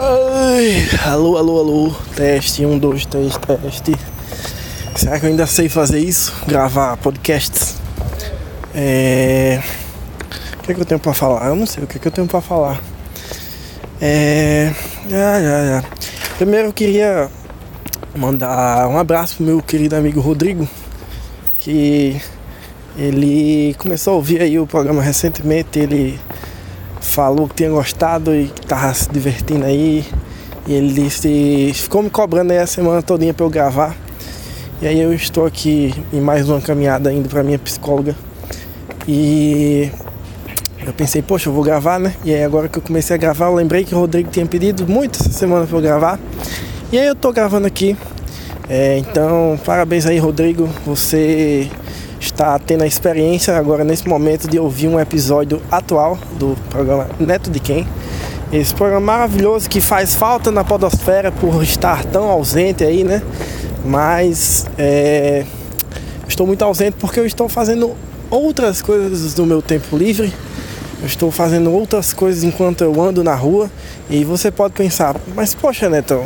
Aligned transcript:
Ai, 0.00 0.88
alô, 1.04 1.36
alô, 1.36 1.58
alô. 1.58 1.94
Teste, 2.14 2.64
um, 2.64 2.78
dois, 2.78 3.04
três, 3.04 3.36
teste. 3.36 3.96
Será 4.94 5.18
que 5.18 5.26
eu 5.26 5.30
ainda 5.30 5.44
sei 5.44 5.68
fazer 5.68 5.98
isso? 5.98 6.32
Gravar 6.46 6.96
podcasts? 6.98 7.74
É. 8.72 9.60
O 10.56 10.62
que, 10.62 10.70
é 10.70 10.74
que 10.76 10.80
eu 10.80 10.84
tenho 10.84 11.00
pra 11.00 11.12
falar? 11.12 11.48
Eu 11.48 11.56
não 11.56 11.66
sei 11.66 11.82
o 11.82 11.86
que, 11.88 11.96
é 11.96 12.00
que 12.00 12.06
eu 12.06 12.12
tenho 12.12 12.28
pra 12.28 12.40
falar. 12.40 12.80
É. 14.00 14.72
Ah, 15.06 15.40
já, 15.42 15.66
já. 15.66 15.84
Primeiro 16.36 16.68
eu 16.68 16.72
queria 16.72 17.28
mandar 18.14 18.86
um 18.86 18.98
abraço 18.98 19.34
pro 19.34 19.46
meu 19.46 19.60
querido 19.60 19.96
amigo 19.96 20.20
Rodrigo, 20.20 20.68
que 21.58 22.22
ele 22.96 23.74
começou 23.78 24.12
a 24.12 24.16
ouvir 24.16 24.42
aí 24.42 24.60
o 24.60 24.66
programa 24.66 25.02
recentemente, 25.02 25.76
ele 25.76 26.20
falou 27.18 27.48
que 27.48 27.56
tinha 27.56 27.68
gostado 27.68 28.32
e 28.32 28.46
que 28.46 28.64
tava 28.64 28.94
se 28.94 29.10
divertindo 29.10 29.64
aí. 29.64 30.06
E 30.68 30.72
ele 30.72 30.92
disse, 30.92 31.72
ficou 31.74 32.00
me 32.00 32.08
cobrando 32.08 32.52
aí 32.52 32.60
a 32.60 32.66
semana 32.66 33.02
todinha 33.02 33.34
pra 33.34 33.44
eu 33.44 33.50
gravar. 33.50 33.96
E 34.80 34.86
aí 34.86 35.00
eu 35.00 35.12
estou 35.12 35.44
aqui 35.44 35.92
em 36.12 36.20
mais 36.20 36.48
uma 36.48 36.60
caminhada 36.60 37.12
indo 37.12 37.28
pra 37.28 37.42
minha 37.42 37.58
psicóloga. 37.58 38.14
E 39.08 39.90
eu 40.86 40.92
pensei, 40.92 41.20
poxa, 41.20 41.48
eu 41.48 41.52
vou 41.52 41.64
gravar, 41.64 41.98
né? 41.98 42.14
E 42.24 42.32
aí 42.32 42.44
agora 42.44 42.68
que 42.68 42.78
eu 42.78 42.82
comecei 42.82 43.16
a 43.16 43.18
gravar, 43.18 43.46
eu 43.46 43.54
lembrei 43.54 43.82
que 43.82 43.96
o 43.96 43.98
Rodrigo 43.98 44.30
tinha 44.30 44.46
pedido 44.46 44.86
muito 44.86 45.20
essa 45.20 45.32
semana 45.32 45.66
pra 45.66 45.76
eu 45.76 45.82
gravar. 45.82 46.20
E 46.92 47.00
aí 47.00 47.06
eu 47.08 47.16
tô 47.16 47.32
gravando 47.32 47.66
aqui. 47.66 47.96
É, 48.68 48.96
então, 48.98 49.58
parabéns 49.66 50.06
aí, 50.06 50.18
Rodrigo. 50.18 50.68
Você 50.86 51.68
está 52.38 52.56
tendo 52.56 52.84
a 52.84 52.86
experiência 52.86 53.56
agora 53.58 53.82
nesse 53.82 54.08
momento 54.08 54.46
de 54.46 54.60
ouvir 54.60 54.86
um 54.86 55.00
episódio 55.00 55.60
atual 55.68 56.16
do 56.38 56.56
programa 56.70 57.08
Neto 57.18 57.50
de 57.50 57.58
Quem. 57.58 57.84
Esse 58.52 58.72
programa 58.72 59.04
maravilhoso 59.04 59.68
que 59.68 59.80
faz 59.80 60.14
falta 60.14 60.52
na 60.52 60.62
podosfera 60.62 61.32
por 61.32 61.60
estar 61.64 62.04
tão 62.04 62.28
ausente 62.28 62.84
aí, 62.84 63.02
né? 63.02 63.22
Mas 63.84 64.66
é, 64.78 65.44
estou 66.28 66.46
muito 66.46 66.62
ausente 66.62 66.96
porque 67.00 67.18
eu 67.18 67.26
estou 67.26 67.48
fazendo 67.48 67.96
outras 68.30 68.80
coisas 68.80 69.34
no 69.34 69.44
meu 69.44 69.60
tempo 69.60 69.96
livre. 69.96 70.32
Eu 71.00 71.06
estou 71.08 71.32
fazendo 71.32 71.72
outras 71.72 72.12
coisas 72.12 72.44
enquanto 72.44 72.84
eu 72.84 73.02
ando 73.02 73.24
na 73.24 73.34
rua. 73.34 73.68
E 74.08 74.22
você 74.22 74.52
pode 74.52 74.74
pensar, 74.74 75.16
mas 75.34 75.54
poxa, 75.54 75.90
Netão, 75.90 76.24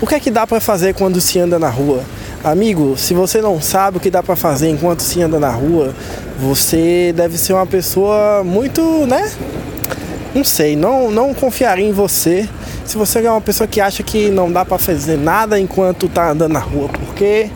o 0.00 0.06
que 0.06 0.14
é 0.14 0.20
que 0.20 0.30
dá 0.30 0.46
para 0.46 0.58
fazer 0.58 0.94
quando 0.94 1.20
se 1.20 1.38
anda 1.38 1.58
na 1.58 1.68
rua? 1.68 2.02
Amigo, 2.42 2.96
se 2.96 3.12
você 3.12 3.42
não 3.42 3.60
sabe 3.60 3.98
o 3.98 4.00
que 4.00 4.10
dá 4.10 4.22
para 4.22 4.34
fazer 4.34 4.70
enquanto 4.70 5.00
se 5.00 5.20
anda 5.20 5.38
na 5.38 5.50
rua, 5.50 5.94
você 6.38 7.12
deve 7.14 7.36
ser 7.36 7.52
uma 7.52 7.66
pessoa 7.66 8.42
muito, 8.42 8.80
né? 9.06 9.30
Não 10.34 10.42
sei, 10.42 10.74
não, 10.74 11.10
não 11.10 11.34
confiaria 11.34 11.86
em 11.86 11.92
você 11.92 12.48
se 12.86 12.96
você 12.96 13.24
é 13.24 13.30
uma 13.30 13.42
pessoa 13.42 13.68
que 13.68 13.78
acha 13.78 14.02
que 14.02 14.30
não 14.30 14.50
dá 14.50 14.64
para 14.64 14.78
fazer 14.78 15.18
nada 15.18 15.60
enquanto 15.60 16.08
tá 16.08 16.30
andando 16.30 16.52
na 16.52 16.60
rua, 16.60 16.88
porque 16.88 17.50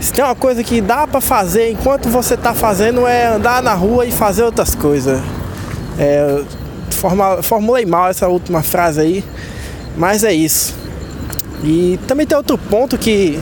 se 0.00 0.14
tem 0.14 0.24
uma 0.24 0.34
coisa 0.34 0.64
que 0.64 0.80
dá 0.80 1.06
para 1.06 1.20
fazer 1.20 1.70
enquanto 1.70 2.08
você 2.08 2.38
tá 2.38 2.54
fazendo 2.54 3.06
é 3.06 3.26
andar 3.26 3.62
na 3.62 3.74
rua 3.74 4.06
e 4.06 4.10
fazer 4.10 4.44
outras 4.44 4.74
coisas. 4.74 5.20
É, 5.98 6.42
formulei 7.42 7.84
mal 7.84 8.08
essa 8.08 8.28
última 8.28 8.62
frase 8.62 8.98
aí, 8.98 9.24
mas 9.94 10.24
é 10.24 10.32
isso. 10.32 10.74
E 11.62 12.00
também 12.08 12.26
tem 12.26 12.36
outro 12.36 12.56
ponto 12.56 12.96
que 12.96 13.38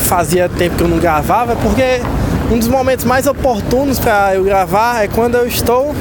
fazia 0.00 0.48
tempo 0.48 0.76
que 0.76 0.82
eu 0.82 0.88
não 0.88 0.98
gravava, 0.98 1.54
porque 1.56 2.00
um 2.50 2.58
dos 2.58 2.68
momentos 2.68 3.04
mais 3.04 3.26
oportunos 3.26 3.98
para 3.98 4.34
eu 4.34 4.44
gravar 4.44 5.04
é 5.04 5.08
quando 5.08 5.36
eu 5.36 5.46
estou 5.46 5.94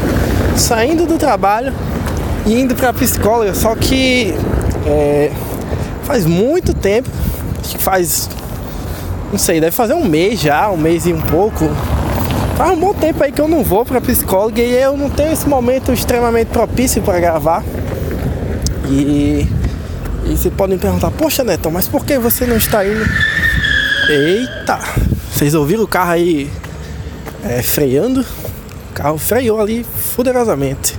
saindo 0.56 1.06
do 1.06 1.18
trabalho 1.18 1.74
e 2.46 2.60
indo 2.60 2.76
para 2.76 2.90
a 2.90 2.94
psicóloga. 2.94 3.54
Só 3.54 3.76
que 3.76 4.34
é, 4.86 5.32
faz 6.04 6.26
muito 6.26 6.74
tempo, 6.74 7.10
acho 7.62 7.78
que 7.78 7.84
faz, 7.84 8.30
não 9.32 9.38
sei, 9.38 9.60
deve 9.62 9.76
fazer 9.76 9.94
um 9.94 10.06
mês 10.06 10.40
já, 10.40 10.70
um 10.70 10.78
mês 10.78 11.06
e 11.06 11.14
um 11.14 11.22
pouco. 11.22 11.70
Faz 12.58 12.72
um 12.72 12.80
bom 12.80 12.94
tempo 12.94 13.24
aí 13.24 13.32
que 13.32 13.40
eu 13.40 13.48
não 13.48 13.64
vou 13.64 13.86
para 13.86 14.02
psicóloga 14.02 14.62
e 14.62 14.74
eu 14.74 14.98
não 14.98 15.10
tenho 15.10 15.32
esse 15.32 15.48
momento 15.48 15.94
extremamente 15.94 16.48
propício 16.48 17.02
para 17.02 17.20
gravar. 17.20 17.64
E, 18.90 19.48
e 20.26 20.50
pode 20.52 20.74
me 20.74 20.80
perguntar, 20.80 21.12
poxa 21.12 21.44
Neto, 21.44 21.70
mas 21.72 21.88
por 21.88 22.04
que 22.04 22.18
você 22.18 22.46
não 22.46 22.58
está 22.58 22.86
indo? 22.86 23.06
Eita! 24.10 24.80
Vocês 25.32 25.54
ouviram 25.54 25.84
o 25.84 25.88
carro 25.88 26.14
aí 26.14 26.50
é, 27.44 27.62
freando? 27.62 28.22
O 28.90 28.94
carro 28.96 29.20
freou 29.20 29.62
ali 29.62 29.86
poderosamente. 30.16 30.98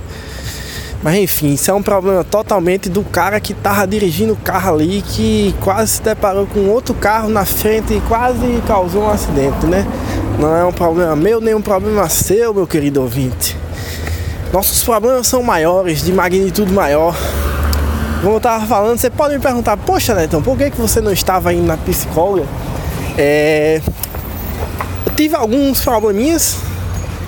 Mas 1.03 1.17
enfim, 1.17 1.55
isso 1.55 1.69
é 1.69 1.73
um 1.73 1.83
problema 1.83 2.23
totalmente 2.23 2.87
do 2.87 3.03
cara 3.03 3.37
que 3.41 3.53
tava 3.53 3.85
dirigindo 3.85 4.31
o 4.31 4.37
carro 4.37 4.75
ali, 4.75 5.01
que 5.01 5.53
quase 5.59 5.95
se 5.95 6.01
deparou 6.01 6.47
com 6.47 6.69
outro 6.69 6.93
carro 6.93 7.27
na 7.27 7.43
frente 7.43 7.95
e 7.95 7.99
quase 8.07 8.63
causou 8.65 9.03
um 9.03 9.09
acidente, 9.09 9.65
né? 9.65 9.85
Não 10.39 10.55
é 10.55 10.63
um 10.63 10.71
problema 10.71 11.13
meu, 11.13 11.41
nem 11.41 11.53
um 11.53 11.61
problema 11.61 12.07
seu, 12.07 12.53
meu 12.53 12.65
querido 12.65 13.01
ouvinte. 13.01 13.57
Nossos 14.53 14.85
problemas 14.85 15.27
são 15.27 15.43
maiores, 15.43 16.01
de 16.01 16.13
magnitude 16.13 16.71
maior. 16.71 17.13
Como 18.21 18.37
eu 18.37 18.39
tava 18.39 18.65
falando, 18.65 18.97
você 18.97 19.09
pode 19.09 19.33
me 19.33 19.41
perguntar, 19.41 19.75
poxa, 19.75 20.15
Netão, 20.15 20.41
por 20.41 20.57
que, 20.57 20.71
que 20.71 20.79
você 20.79 21.01
não 21.01 21.11
estava 21.11 21.53
indo 21.53 21.65
na 21.65 21.75
psicóloga? 21.75 22.47
É, 23.23 23.79
eu 25.05 25.13
tive 25.13 25.35
alguns 25.35 25.79
probleminhas, 25.81 26.57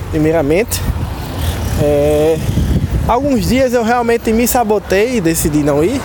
primeiramente. 0.09 0.81
É, 1.79 2.35
alguns 3.07 3.47
dias 3.47 3.73
eu 3.73 3.83
realmente 3.83 4.33
me 4.33 4.47
sabotei 4.47 5.17
e 5.17 5.21
decidi 5.21 5.59
não 5.59 5.83
ir. 5.83 6.01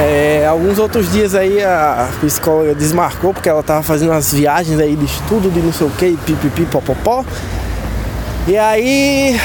É, 0.00 0.46
alguns 0.48 0.78
outros 0.78 1.12
dias 1.12 1.34
aí 1.34 1.62
a 1.62 2.08
psicóloga 2.22 2.74
desmarcou 2.74 3.34
porque 3.34 3.50
ela 3.50 3.62
tava 3.62 3.82
fazendo 3.82 4.12
umas 4.12 4.32
viagens 4.32 4.80
aí 4.80 4.96
de 4.96 5.04
estudo 5.04 5.50
de 5.50 5.60
não 5.60 5.74
sei 5.74 5.86
o 5.86 5.90
que, 5.90 6.16
pipipi, 6.24 6.64
popopó. 6.64 7.22
E 8.48 8.56
aí 8.56 9.38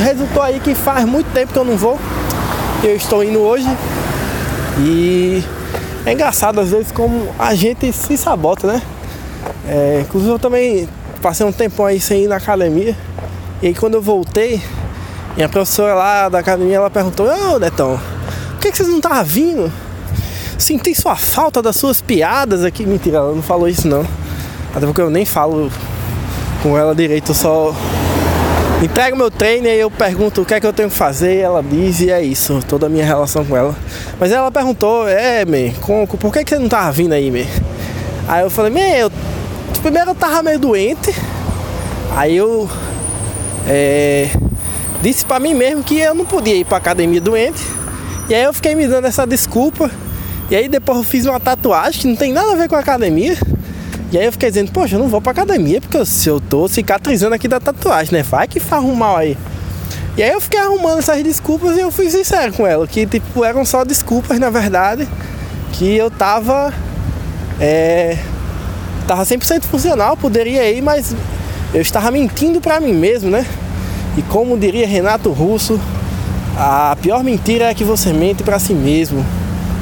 resultou 0.00 0.44
aí 0.44 0.60
que 0.60 0.76
faz 0.76 1.04
muito 1.04 1.26
tempo 1.32 1.52
que 1.52 1.58
eu 1.58 1.64
não 1.64 1.76
vou. 1.76 1.98
Eu 2.84 2.94
estou 2.94 3.24
indo 3.24 3.40
hoje. 3.40 3.68
E 4.78 5.42
é 6.06 6.12
engraçado 6.12 6.60
às 6.60 6.70
vezes 6.70 6.92
como 6.92 7.28
a 7.38 7.54
gente 7.54 7.92
se 7.92 8.16
sabota, 8.16 8.66
né? 8.66 8.82
É, 9.66 10.00
inclusive 10.02 10.32
eu 10.32 10.38
também 10.38 10.88
passei 11.20 11.44
um 11.44 11.52
tempão 11.52 11.86
aí 11.86 12.00
sem 12.00 12.24
ir 12.24 12.28
na 12.28 12.36
academia. 12.36 12.96
E 13.62 13.68
aí 13.68 13.74
quando 13.74 13.94
eu 13.94 14.02
voltei, 14.02 14.62
minha 15.36 15.48
professora 15.48 15.94
lá 15.94 16.28
da 16.28 16.38
academia 16.38 16.76
ela 16.76 16.90
perguntou, 16.90 17.26
ô 17.26 17.58
Netão, 17.58 18.00
por 18.52 18.60
que, 18.60 18.70
que 18.70 18.76
vocês 18.76 18.88
não 18.88 18.96
estavam 18.96 19.24
vindo? 19.24 19.72
Senti 20.58 20.94
sua 20.94 21.16
falta 21.16 21.62
das 21.62 21.76
suas 21.76 22.00
piadas 22.00 22.64
aqui. 22.64 22.84
Mentira, 22.84 23.18
ela 23.18 23.34
não 23.34 23.42
falou 23.42 23.68
isso 23.68 23.88
não. 23.88 24.06
Até 24.74 24.86
porque 24.86 25.00
eu 25.00 25.10
nem 25.10 25.24
falo 25.24 25.70
com 26.62 26.76
ela 26.76 26.94
direito, 26.94 27.30
eu 27.30 27.34
só 27.34 27.74
entrego 28.82 29.16
meu 29.16 29.30
treino 29.30 29.66
e 29.66 29.78
eu 29.78 29.90
pergunto 29.90 30.40
o 30.40 30.44
que 30.44 30.54
é 30.54 30.60
que 30.60 30.66
eu 30.66 30.72
tenho 30.72 30.88
que 30.88 30.96
fazer 30.96 31.36
ela 31.36 31.62
diz 31.62 32.00
e 32.00 32.10
é 32.10 32.22
isso, 32.22 32.60
toda 32.66 32.86
a 32.86 32.88
minha 32.88 33.04
relação 33.04 33.44
com 33.44 33.56
ela. 33.56 33.76
Mas 34.18 34.32
ela 34.32 34.50
perguntou, 34.50 35.06
é, 35.06 35.44
me, 35.44 35.74
por 36.18 36.32
que, 36.32 36.44
que 36.44 36.50
você 36.50 36.58
não 36.58 36.68
tava 36.68 36.90
vindo 36.90 37.12
aí, 37.12 37.30
me? 37.30 37.46
Aí 38.26 38.42
eu 38.42 38.50
falei, 38.50 38.72
me, 38.72 38.98
eu, 38.98 39.12
primeiro 39.82 40.10
eu 40.10 40.14
tava 40.14 40.42
meio 40.42 40.58
doente, 40.58 41.14
aí 42.16 42.36
eu 42.36 42.70
é, 43.66 44.30
disse 45.02 45.26
pra 45.26 45.38
mim 45.38 45.52
mesmo 45.52 45.82
que 45.82 45.98
eu 45.98 46.14
não 46.14 46.24
podia 46.24 46.54
ir 46.54 46.64
pra 46.64 46.78
academia 46.78 47.20
doente, 47.20 47.62
e 48.28 48.34
aí 48.34 48.44
eu 48.44 48.52
fiquei 48.54 48.74
me 48.74 48.86
dando 48.86 49.06
essa 49.06 49.26
desculpa, 49.26 49.90
e 50.50 50.56
aí 50.56 50.68
depois 50.68 50.98
eu 50.98 51.04
fiz 51.04 51.26
uma 51.26 51.38
tatuagem 51.38 52.00
que 52.00 52.08
não 52.08 52.16
tem 52.16 52.32
nada 52.32 52.52
a 52.52 52.56
ver 52.56 52.68
com 52.68 52.76
a 52.76 52.80
academia, 52.80 53.36
e 54.12 54.18
aí 54.18 54.24
eu 54.24 54.32
fiquei 54.32 54.48
dizendo, 54.48 54.72
poxa, 54.72 54.96
eu 54.96 54.98
não 54.98 55.08
vou 55.08 55.20
pra 55.20 55.30
academia 55.30 55.80
porque 55.80 56.04
se 56.04 56.28
eu 56.28 56.40
tô 56.40 56.66
cicatrizando 56.66 57.34
aqui 57.34 57.46
da 57.46 57.60
tatuagem, 57.60 58.12
né? 58.12 58.22
Vai 58.22 58.48
que 58.48 58.58
faz 58.58 58.82
um 58.82 58.94
mal 58.94 59.16
aí. 59.16 59.38
E 60.16 60.22
aí 60.22 60.30
eu 60.32 60.40
fiquei 60.40 60.58
arrumando 60.58 60.98
essas 60.98 61.22
desculpas 61.22 61.76
e 61.76 61.80
eu 61.80 61.90
fui 61.92 62.10
sincero 62.10 62.52
com 62.52 62.66
ela, 62.66 62.86
que 62.86 63.06
tipo, 63.06 63.44
eram 63.44 63.64
só 63.64 63.84
desculpas 63.84 64.38
na 64.40 64.50
verdade, 64.50 65.08
que 65.72 65.96
eu 65.96 66.10
tava. 66.10 66.74
É, 67.60 68.18
tava 69.06 69.22
100% 69.22 69.64
funcional, 69.64 70.16
poderia 70.16 70.68
ir, 70.70 70.82
mas 70.82 71.14
eu 71.72 71.80
estava 71.80 72.10
mentindo 72.10 72.60
pra 72.60 72.80
mim 72.80 72.92
mesmo, 72.92 73.30
né? 73.30 73.46
E 74.16 74.22
como 74.22 74.58
diria 74.58 74.88
Renato 74.88 75.30
Russo, 75.30 75.80
a 76.56 76.96
pior 77.00 77.22
mentira 77.22 77.66
é 77.66 77.74
que 77.74 77.84
você 77.84 78.12
mente 78.12 78.42
pra 78.42 78.58
si 78.58 78.74
mesmo. 78.74 79.24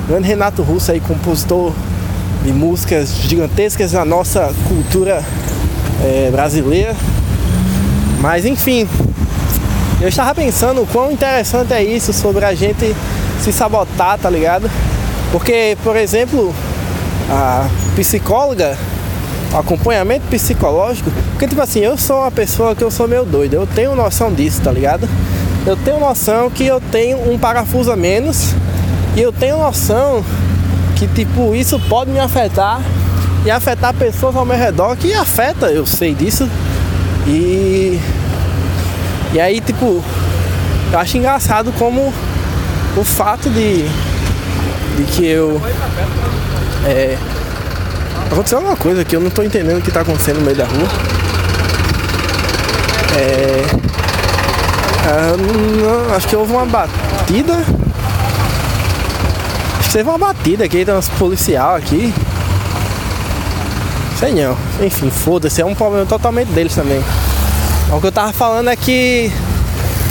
O 0.05 0.09
grande 0.09 0.29
Renato 0.29 0.63
Russo 0.63 0.93
aí, 0.93 1.01
compositor 1.01 1.73
músicas 2.53 3.15
gigantescas 3.23 3.93
na 3.93 4.05
nossa 4.05 4.53
cultura 4.69 5.23
é, 6.03 6.31
brasileira. 6.31 6.95
Mas 8.21 8.45
enfim, 8.45 8.89
eu 10.01 10.09
estava 10.09 10.35
pensando 10.35 10.83
o 10.83 10.87
quão 10.87 11.11
interessante 11.11 11.73
é 11.73 11.83
isso 11.83 12.13
sobre 12.13 12.45
a 12.45 12.55
gente 12.55 12.95
se 13.41 13.53
sabotar, 13.53 14.19
tá 14.19 14.31
ligado? 14.31 14.71
Porque, 15.31 15.77
por 15.83 15.97
exemplo, 15.97 16.55
a 17.31 17.69
psicóloga, 17.95 18.77
o 19.53 19.57
acompanhamento 19.57 20.27
psicológico, 20.29 21.11
porque 21.31 21.47
tipo 21.47 21.61
assim, 21.61 21.81
eu 21.81 21.97
sou 21.97 22.21
uma 22.21 22.31
pessoa 22.31 22.75
que 22.75 22.83
eu 22.83 22.91
sou 22.91 23.07
meio 23.07 23.25
doido, 23.25 23.55
eu 23.55 23.67
tenho 23.67 23.95
noção 23.95 24.33
disso, 24.33 24.61
tá 24.63 24.73
ligado? 24.73 25.09
Eu 25.67 25.77
tenho 25.77 26.01
noção 26.01 26.49
que 26.49 26.67
eu 26.67 26.81
tenho 26.81 27.31
um 27.31 27.39
parafuso 27.39 27.93
a 27.93 27.97
menos 27.97 28.55
E 29.15 29.21
eu 29.21 29.33
tenho 29.33 29.59
noção 29.59 30.25
que 30.99 31.07
tipo 31.07 31.55
isso 31.55 31.79
pode 31.89 32.11
me 32.11 32.19
afetar 32.19 32.81
e 33.45 33.51
afetar 33.51 33.95
pessoas 33.95 34.35
ao 34.35 34.45
meu 34.45 34.57
redor 34.57 34.97
que 34.97 35.15
afeta, 35.15 35.67
eu 35.67 35.87
sei 35.87 36.13
disso. 36.13 36.49
E 37.27 38.01
e 39.33 39.41
aí 39.41 39.61
tipo 39.61 40.03
eu 40.91 40.99
acho 40.99 41.17
engraçado 41.17 41.73
como 41.79 42.13
o 42.97 43.05
fato 43.05 43.49
de 43.51 43.85
de 44.97 45.05
que 45.13 45.25
eu 45.25 45.61
é, 46.85 47.17
aconteceu 48.31 48.59
alguma 48.59 48.77
coisa 48.77 49.05
que 49.05 49.15
eu 49.15 49.21
não 49.21 49.31
tô 49.31 49.43
entendendo 49.43 49.79
o 49.79 49.83
que 49.83 49.93
tá 49.93 50.01
acontecendo 50.01 50.39
no 50.39 50.45
meio 50.45 50.57
da 50.57 50.65
rua. 50.65 50.89
É, 53.17 53.65
é 55.07 55.37
não, 55.37 56.15
acho 56.17 56.27
que 56.27 56.35
houve 56.35 56.53
uma 56.53 56.67
batida 56.67 57.65
teve 59.93 60.09
uma 60.09 60.19
batida 60.19 60.65
aqui, 60.65 60.85
tem 60.85 60.95
uns 60.95 61.09
policial 61.09 61.75
aqui. 61.75 62.13
Sei 64.19 64.33
não. 64.33 64.57
Enfim, 64.85 65.11
foda-se, 65.11 65.63
é 65.63 65.65
um 65.65 65.75
problema 65.75 66.05
totalmente 66.05 66.49
deles 66.49 66.75
também. 66.75 67.03
O 67.93 68.01
que 68.01 68.07
eu 68.07 68.13
tava 68.13 68.33
falando 68.33 68.69
é 68.69 68.77
que 68.77 69.33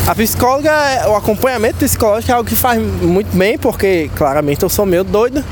a 0.08 0.16
psicóloga, 0.16 0.72
o 1.10 1.16
acompanhamento 1.16 1.80
psicológico 1.80 2.32
é 2.32 2.36
algo 2.36 2.50
que 2.50 2.56
faz 2.56 2.82
muito 2.82 3.36
bem, 3.36 3.58
porque 3.58 4.10
claramente 4.16 4.64
eu 4.64 4.70
sou 4.70 4.86
meio 4.86 5.04
doido 5.04 5.44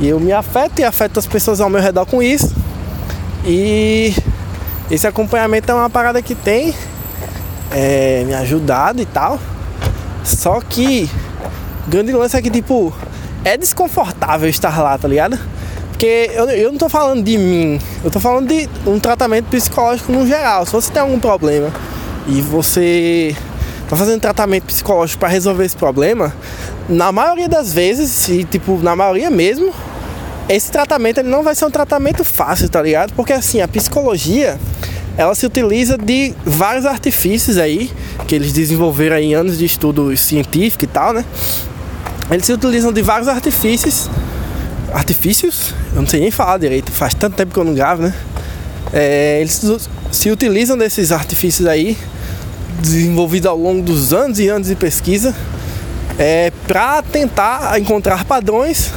e 0.00 0.08
eu 0.08 0.18
me 0.18 0.32
afeto 0.32 0.80
e 0.80 0.84
afeto 0.84 1.18
as 1.18 1.26
pessoas 1.26 1.60
ao 1.60 1.68
meu 1.68 1.80
redor 1.80 2.06
com 2.06 2.22
isso. 2.22 2.54
E 3.44 4.14
esse 4.90 5.06
acompanhamento 5.06 5.70
é 5.70 5.74
uma 5.74 5.90
parada 5.90 6.22
que 6.22 6.34
tem 6.34 6.74
é, 7.70 8.24
me 8.26 8.34
ajudado 8.34 9.00
e 9.02 9.06
tal. 9.06 9.38
Só 10.24 10.60
que 10.60 11.10
o 11.86 11.90
grande 11.90 12.12
lance 12.12 12.36
é 12.36 12.42
que, 12.42 12.50
tipo, 12.50 12.92
é 13.44 13.56
desconfortável 13.56 14.48
estar 14.48 14.80
lá, 14.82 14.96
tá 14.96 15.08
ligado? 15.08 15.38
Porque 15.90 16.30
eu, 16.32 16.48
eu 16.50 16.70
não 16.70 16.78
tô 16.78 16.88
falando 16.88 17.24
de 17.24 17.36
mim, 17.36 17.80
eu 18.04 18.10
tô 18.10 18.20
falando 18.20 18.48
de 18.48 18.68
um 18.86 19.00
tratamento 19.00 19.46
psicológico 19.46 20.12
no 20.12 20.26
geral. 20.26 20.64
Se 20.64 20.72
você 20.72 20.92
tem 20.92 21.02
algum 21.02 21.18
problema 21.18 21.72
e 22.26 22.40
você 22.40 23.34
tá 23.88 23.96
fazendo 23.96 24.20
tratamento 24.20 24.64
psicológico 24.64 25.18
para 25.18 25.28
resolver 25.28 25.64
esse 25.64 25.76
problema, 25.76 26.32
na 26.88 27.10
maioria 27.10 27.48
das 27.48 27.72
vezes, 27.72 28.28
e 28.28 28.44
tipo, 28.44 28.78
na 28.78 28.94
maioria 28.94 29.30
mesmo, 29.30 29.72
esse 30.48 30.70
tratamento 30.70 31.18
ele 31.18 31.28
não 31.28 31.42
vai 31.42 31.54
ser 31.54 31.64
um 31.64 31.70
tratamento 31.70 32.24
fácil, 32.24 32.68
tá 32.68 32.80
ligado? 32.80 33.12
Porque 33.14 33.32
assim, 33.32 33.60
a 33.60 33.68
psicologia 33.68 34.58
ela 35.16 35.34
se 35.34 35.44
utiliza 35.44 35.98
de 35.98 36.32
vários 36.44 36.86
artifícios 36.86 37.58
aí 37.58 37.90
que 38.28 38.36
eles 38.36 38.52
desenvolveram 38.52 39.18
em 39.18 39.34
anos 39.34 39.58
de 39.58 39.64
estudo 39.64 40.16
científico 40.16 40.84
e 40.84 40.86
tal, 40.86 41.12
né? 41.12 41.24
Eles 42.30 42.44
se 42.44 42.52
utilizam 42.52 42.92
de 42.92 43.00
vários 43.02 43.28
artifícios. 43.28 44.08
Artifícios? 44.92 45.74
Eu 45.94 46.02
não 46.02 46.08
sei 46.08 46.20
nem 46.20 46.30
falar 46.30 46.58
direito, 46.58 46.92
faz 46.92 47.14
tanto 47.14 47.36
tempo 47.36 47.52
que 47.52 47.58
eu 47.58 47.64
não 47.64 47.74
gravo, 47.74 48.02
né? 48.02 48.14
É, 48.92 49.38
eles 49.40 49.88
se 50.12 50.30
utilizam 50.30 50.76
desses 50.76 51.12
artifícios 51.12 51.66
aí, 51.66 51.96
desenvolvidos 52.80 53.46
ao 53.46 53.56
longo 53.56 53.82
dos 53.82 54.12
anos 54.12 54.38
e 54.38 54.48
anos 54.48 54.68
de 54.68 54.74
pesquisa, 54.74 55.34
é, 56.18 56.52
para 56.66 57.02
tentar 57.02 57.78
encontrar 57.78 58.24
padrões 58.24 58.90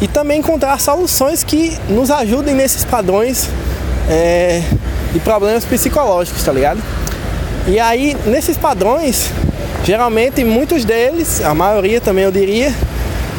e 0.00 0.06
também 0.06 0.38
encontrar 0.38 0.80
soluções 0.80 1.42
que 1.42 1.76
nos 1.88 2.10
ajudem 2.10 2.54
nesses 2.54 2.84
padrões 2.84 3.48
é, 4.08 4.62
de 5.12 5.18
problemas 5.20 5.64
psicológicos, 5.64 6.42
tá 6.44 6.52
ligado? 6.52 6.80
E 7.66 7.78
aí, 7.78 8.16
nesses 8.26 8.56
padrões, 8.56 9.30
Geralmente, 9.88 10.44
muitos 10.44 10.84
deles, 10.84 11.42
a 11.42 11.54
maioria 11.54 11.98
também 11.98 12.22
eu 12.22 12.30
diria, 12.30 12.74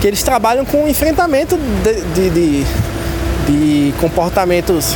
que 0.02 0.08
eles 0.08 0.24
trabalham 0.24 0.66
com 0.66 0.88
enfrentamento 0.88 1.56
de, 1.56 2.02
de, 2.02 2.30
de, 2.32 2.66
de 3.46 3.94
comportamentos 4.00 4.96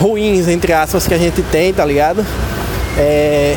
ruins, 0.00 0.48
entre 0.48 0.72
aspas, 0.72 1.06
que 1.06 1.12
a 1.12 1.18
gente 1.18 1.42
tem, 1.42 1.74
tá 1.74 1.84
ligado? 1.84 2.24
É, 2.96 3.54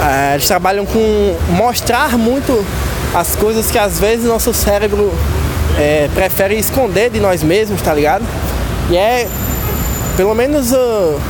é, 0.00 0.34
eles 0.34 0.48
trabalham 0.48 0.84
com 0.84 1.36
mostrar 1.50 2.18
muito 2.18 2.66
as 3.14 3.36
coisas 3.36 3.70
que 3.70 3.78
às 3.78 4.00
vezes 4.00 4.24
nosso 4.24 4.52
cérebro 4.52 5.14
é, 5.78 6.10
prefere 6.12 6.58
esconder 6.58 7.10
de 7.10 7.20
nós 7.20 7.44
mesmos, 7.44 7.80
tá 7.80 7.94
ligado? 7.94 8.24
E 8.90 8.96
é, 8.96 9.28
pelo 10.16 10.34
menos 10.34 10.72
uh, 10.72 11.20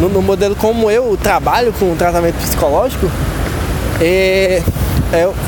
no, 0.00 0.08
no 0.08 0.20
modelo 0.20 0.56
como 0.56 0.90
eu 0.90 1.16
trabalho 1.16 1.72
com 1.78 1.94
tratamento 1.94 2.38
psicológico, 2.38 3.08
é, 4.00 4.62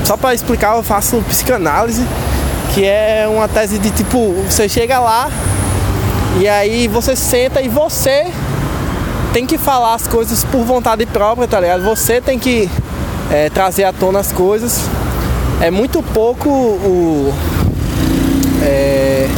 só 0.04 0.16
para 0.16 0.34
explicar, 0.34 0.76
eu 0.76 0.82
faço 0.82 1.16
psicanálise, 1.28 2.06
que 2.74 2.84
é 2.84 3.26
uma 3.28 3.48
tese 3.48 3.78
de 3.78 3.90
tipo, 3.90 4.34
você 4.48 4.68
chega 4.68 4.98
lá 4.98 5.30
e 6.40 6.48
aí 6.48 6.88
você 6.88 7.14
senta 7.14 7.60
e 7.60 7.68
você 7.68 8.26
tem 9.32 9.46
que 9.46 9.56
falar 9.56 9.94
as 9.94 10.06
coisas 10.06 10.44
por 10.44 10.64
vontade 10.64 11.06
própria, 11.06 11.46
tá 11.46 11.60
ligado? 11.60 11.82
Você 11.84 12.20
tem 12.20 12.38
que 12.38 12.68
é, 13.30 13.48
trazer 13.50 13.84
à 13.84 13.92
tona 13.92 14.18
as 14.18 14.32
coisas. 14.32 14.80
É 15.60 15.70
muito 15.70 16.02
pouco 16.02 16.48
o, 16.48 17.32
é, 18.62 19.28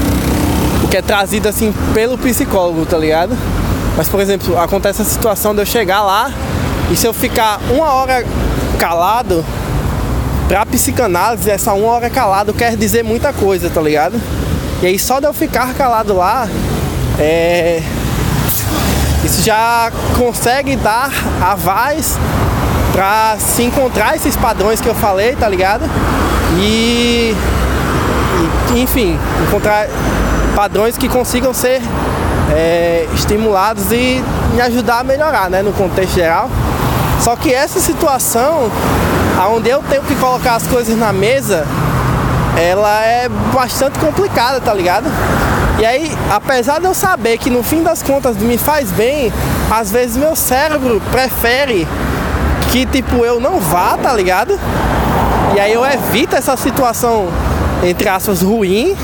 o 0.83 0.89
que 0.89 0.97
é 0.97 1.03
trazido 1.03 1.49
assim 1.49 1.73
pelo 1.93 2.17
psicólogo, 2.17 2.87
tá 2.87 2.97
ligado? 2.97 3.37
Mas 3.97 4.09
por 4.09 4.21
exemplo, 4.21 4.59
acontece 4.59 5.03
a 5.03 5.05
situação 5.05 5.55
de 5.55 5.61
eu 5.61 5.67
chegar 5.67 6.03
lá 6.03 6.33
e 6.91 6.97
se 6.97 7.07
eu 7.07 7.13
ficar 7.13 7.61
uma 7.71 7.93
hora 7.93 8.25
calado, 8.79 9.45
pra 10.49 10.67
psicanálise, 10.67 11.51
essa 11.51 11.73
uma 11.73 11.93
hora 11.93 12.11
calado 12.11 12.53
quer 12.53 12.77
dizer 12.77 13.03
muita 13.03 13.33
coisa, 13.33 13.71
tá 13.71 13.81
ligado? 13.81 14.21
E 14.83 14.87
aí 14.87 14.99
só 14.99 15.21
de 15.21 15.27
eu 15.27 15.33
ficar 15.33 15.73
calado 15.75 16.15
lá, 16.15 16.49
é... 17.19 17.83
isso 19.25 19.43
já 19.43 19.91
consegue 20.19 20.77
dar 20.77 21.11
a 21.41 21.55
voz 21.55 22.19
pra 22.93 23.37
se 23.39 23.63
encontrar 23.63 24.15
esses 24.15 24.37
padrões 24.37 24.81
que 24.81 24.89
eu 24.89 24.95
falei, 24.95 25.35
tá 25.35 25.49
ligado? 25.49 25.85
E, 26.59 27.35
e 28.75 28.81
enfim, 28.81 29.19
encontrar 29.49 29.89
padrões 30.55 30.97
que 30.97 31.09
consigam 31.09 31.53
ser 31.53 31.83
é, 32.53 33.09
estimulados 33.15 33.91
e 33.91 34.23
me 34.55 34.61
ajudar 34.61 35.01
a 35.01 35.05
melhorar, 35.05 35.51
né, 35.51 35.63
no 35.63 35.73
contexto 35.73 36.15
geral. 36.15 36.49
Só 37.21 37.37
que 37.37 37.53
essa 37.53 37.81
situação, 37.81 38.71
onde 39.51 39.71
eu 39.71 39.83
tenho 39.83 40.03
que 40.03 40.15
colocar 40.17 40.57
as 40.57 40.67
coisas 40.67 40.97
na 40.97 41.13
mesa, 41.13 41.67
ela 42.57 43.05
é 43.05 43.29
bastante 43.53 43.99
complicada, 43.99 44.61
tá 44.61 44.73
ligado? 44.73 45.07
E 45.79 45.85
aí, 45.85 46.17
apesar 46.31 46.79
de 46.79 46.87
eu 46.87 46.95
saber 46.95 47.39
que 47.39 47.51
no 47.51 47.63
fim 47.63 47.83
das 47.83 48.03
contas 48.03 48.37
me 48.37 48.57
faz 48.57 48.93
bem, 48.93 49.33
às 49.71 49.91
vezes 49.91 50.17
meu 50.17 50.37
cérebro 50.37 51.03
prefere 51.11 51.87
que 52.71 52.87
tipo 52.87 53.25
eu 53.25 53.41
não 53.41 53.59
vá, 53.59 53.97
tá 54.01 54.13
ligado? 54.13 54.59
E 55.55 55.61
aí 55.61 55.73
eu 55.73 55.85
evito 55.85 56.37
essa 56.37 56.57
situação 56.57 57.29
entre 57.83 58.09
aspas 58.09 58.43
ruim. 58.43 58.97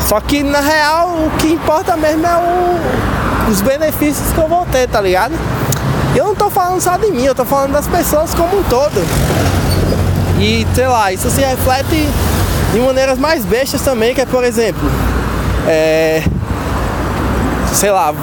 Só 0.00 0.20
que 0.20 0.42
na 0.42 0.60
real 0.60 1.08
o 1.08 1.30
que 1.38 1.48
importa 1.48 1.96
mesmo 1.96 2.26
é 2.26 2.36
o, 2.36 3.50
os 3.50 3.60
benefícios 3.60 4.32
que 4.32 4.38
eu 4.38 4.48
vou 4.48 4.64
ter, 4.66 4.88
tá 4.88 5.00
ligado? 5.00 5.34
Eu 6.14 6.24
não 6.24 6.34
tô 6.34 6.50
falando 6.50 6.80
só 6.80 6.96
de 6.96 7.10
mim, 7.10 7.24
eu 7.24 7.34
tô 7.34 7.44
falando 7.44 7.72
das 7.72 7.86
pessoas 7.86 8.34
como 8.34 8.58
um 8.58 8.62
todo. 8.64 9.00
E 10.40 10.66
sei 10.74 10.88
lá, 10.88 11.12
isso 11.12 11.30
se 11.30 11.40
reflete 11.40 12.08
de 12.72 12.80
maneiras 12.80 13.18
mais 13.18 13.44
bestas 13.44 13.82
também, 13.82 14.14
que 14.14 14.20
é 14.20 14.26
por 14.26 14.42
exemplo, 14.42 14.90
é, 15.66 16.22
sei 17.72 17.90
lá, 17.90 18.14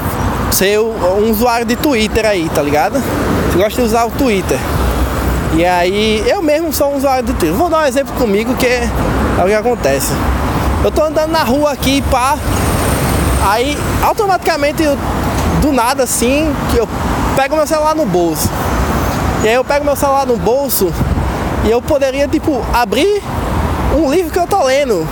ser 0.51 0.79
um 0.79 1.31
usuário 1.31 1.65
de 1.65 1.75
Twitter 1.75 2.25
aí, 2.25 2.49
tá 2.53 2.61
ligado? 2.61 3.01
Você 3.51 3.57
gosta 3.57 3.81
de 3.81 3.87
usar 3.87 4.05
o 4.05 4.11
Twitter. 4.11 4.57
E 5.55 5.65
aí, 5.65 6.23
eu 6.27 6.41
mesmo 6.41 6.73
sou 6.73 6.93
um 6.93 6.97
usuário 6.97 7.23
de 7.23 7.33
Twitter. 7.33 7.57
Vou 7.57 7.69
dar 7.69 7.83
um 7.83 7.85
exemplo 7.85 8.13
comigo 8.15 8.53
que 8.55 8.65
é 8.65 8.89
o 9.43 9.47
que 9.47 9.53
acontece. 9.53 10.11
Eu 10.83 10.91
tô 10.91 11.03
andando 11.03 11.31
na 11.31 11.43
rua 11.43 11.71
aqui, 11.71 12.01
pá. 12.11 12.37
Aí, 13.47 13.77
automaticamente, 14.03 14.83
eu, 14.83 14.97
do 15.61 15.71
nada 15.71 16.03
assim, 16.03 16.53
que 16.71 16.77
eu 16.77 16.87
pego 17.37 17.55
meu 17.55 17.67
celular 17.67 17.93
no 17.93 18.03
bolso. 18.03 18.49
E 19.43 19.47
aí 19.47 19.53
eu 19.53 19.63
pego 19.63 19.85
meu 19.85 19.95
celular 19.95 20.25
no 20.25 20.35
bolso 20.37 20.91
e 21.63 21.69
eu 21.69 21.79
poderia, 21.79 22.27
tipo, 22.27 22.65
abrir 22.73 23.21
um 23.95 24.11
livro 24.11 24.31
que 24.31 24.39
eu 24.39 24.47
tô 24.47 24.63
lendo. 24.63 25.07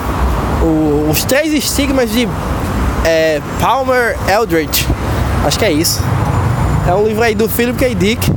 O, 0.63 1.11
os 1.11 1.23
três 1.23 1.53
estigmas 1.53 2.09
de 2.09 2.27
é, 3.05 3.39
Palmer 3.61 4.17
Eldritch. 4.27 4.87
Acho 5.45 5.59
que 5.59 5.65
é 5.65 5.71
isso. 5.71 6.01
É 6.87 6.95
um 6.95 7.05
livro 7.05 7.21
aí 7.21 7.35
do 7.35 7.47
Philip 7.47 7.77
K. 7.77 7.93
Dick. 7.93 8.33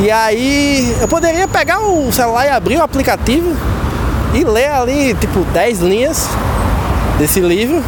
E 0.00 0.10
aí 0.10 0.94
eu 1.00 1.08
poderia 1.08 1.48
pegar 1.48 1.80
o 1.80 2.12
celular 2.12 2.44
e 2.44 2.50
abrir 2.50 2.76
o 2.76 2.82
aplicativo 2.82 3.56
e 4.34 4.44
ler 4.44 4.70
ali, 4.70 5.14
tipo, 5.14 5.40
10 5.54 5.80
linhas 5.80 6.28
desse 7.18 7.40
livro 7.40 7.82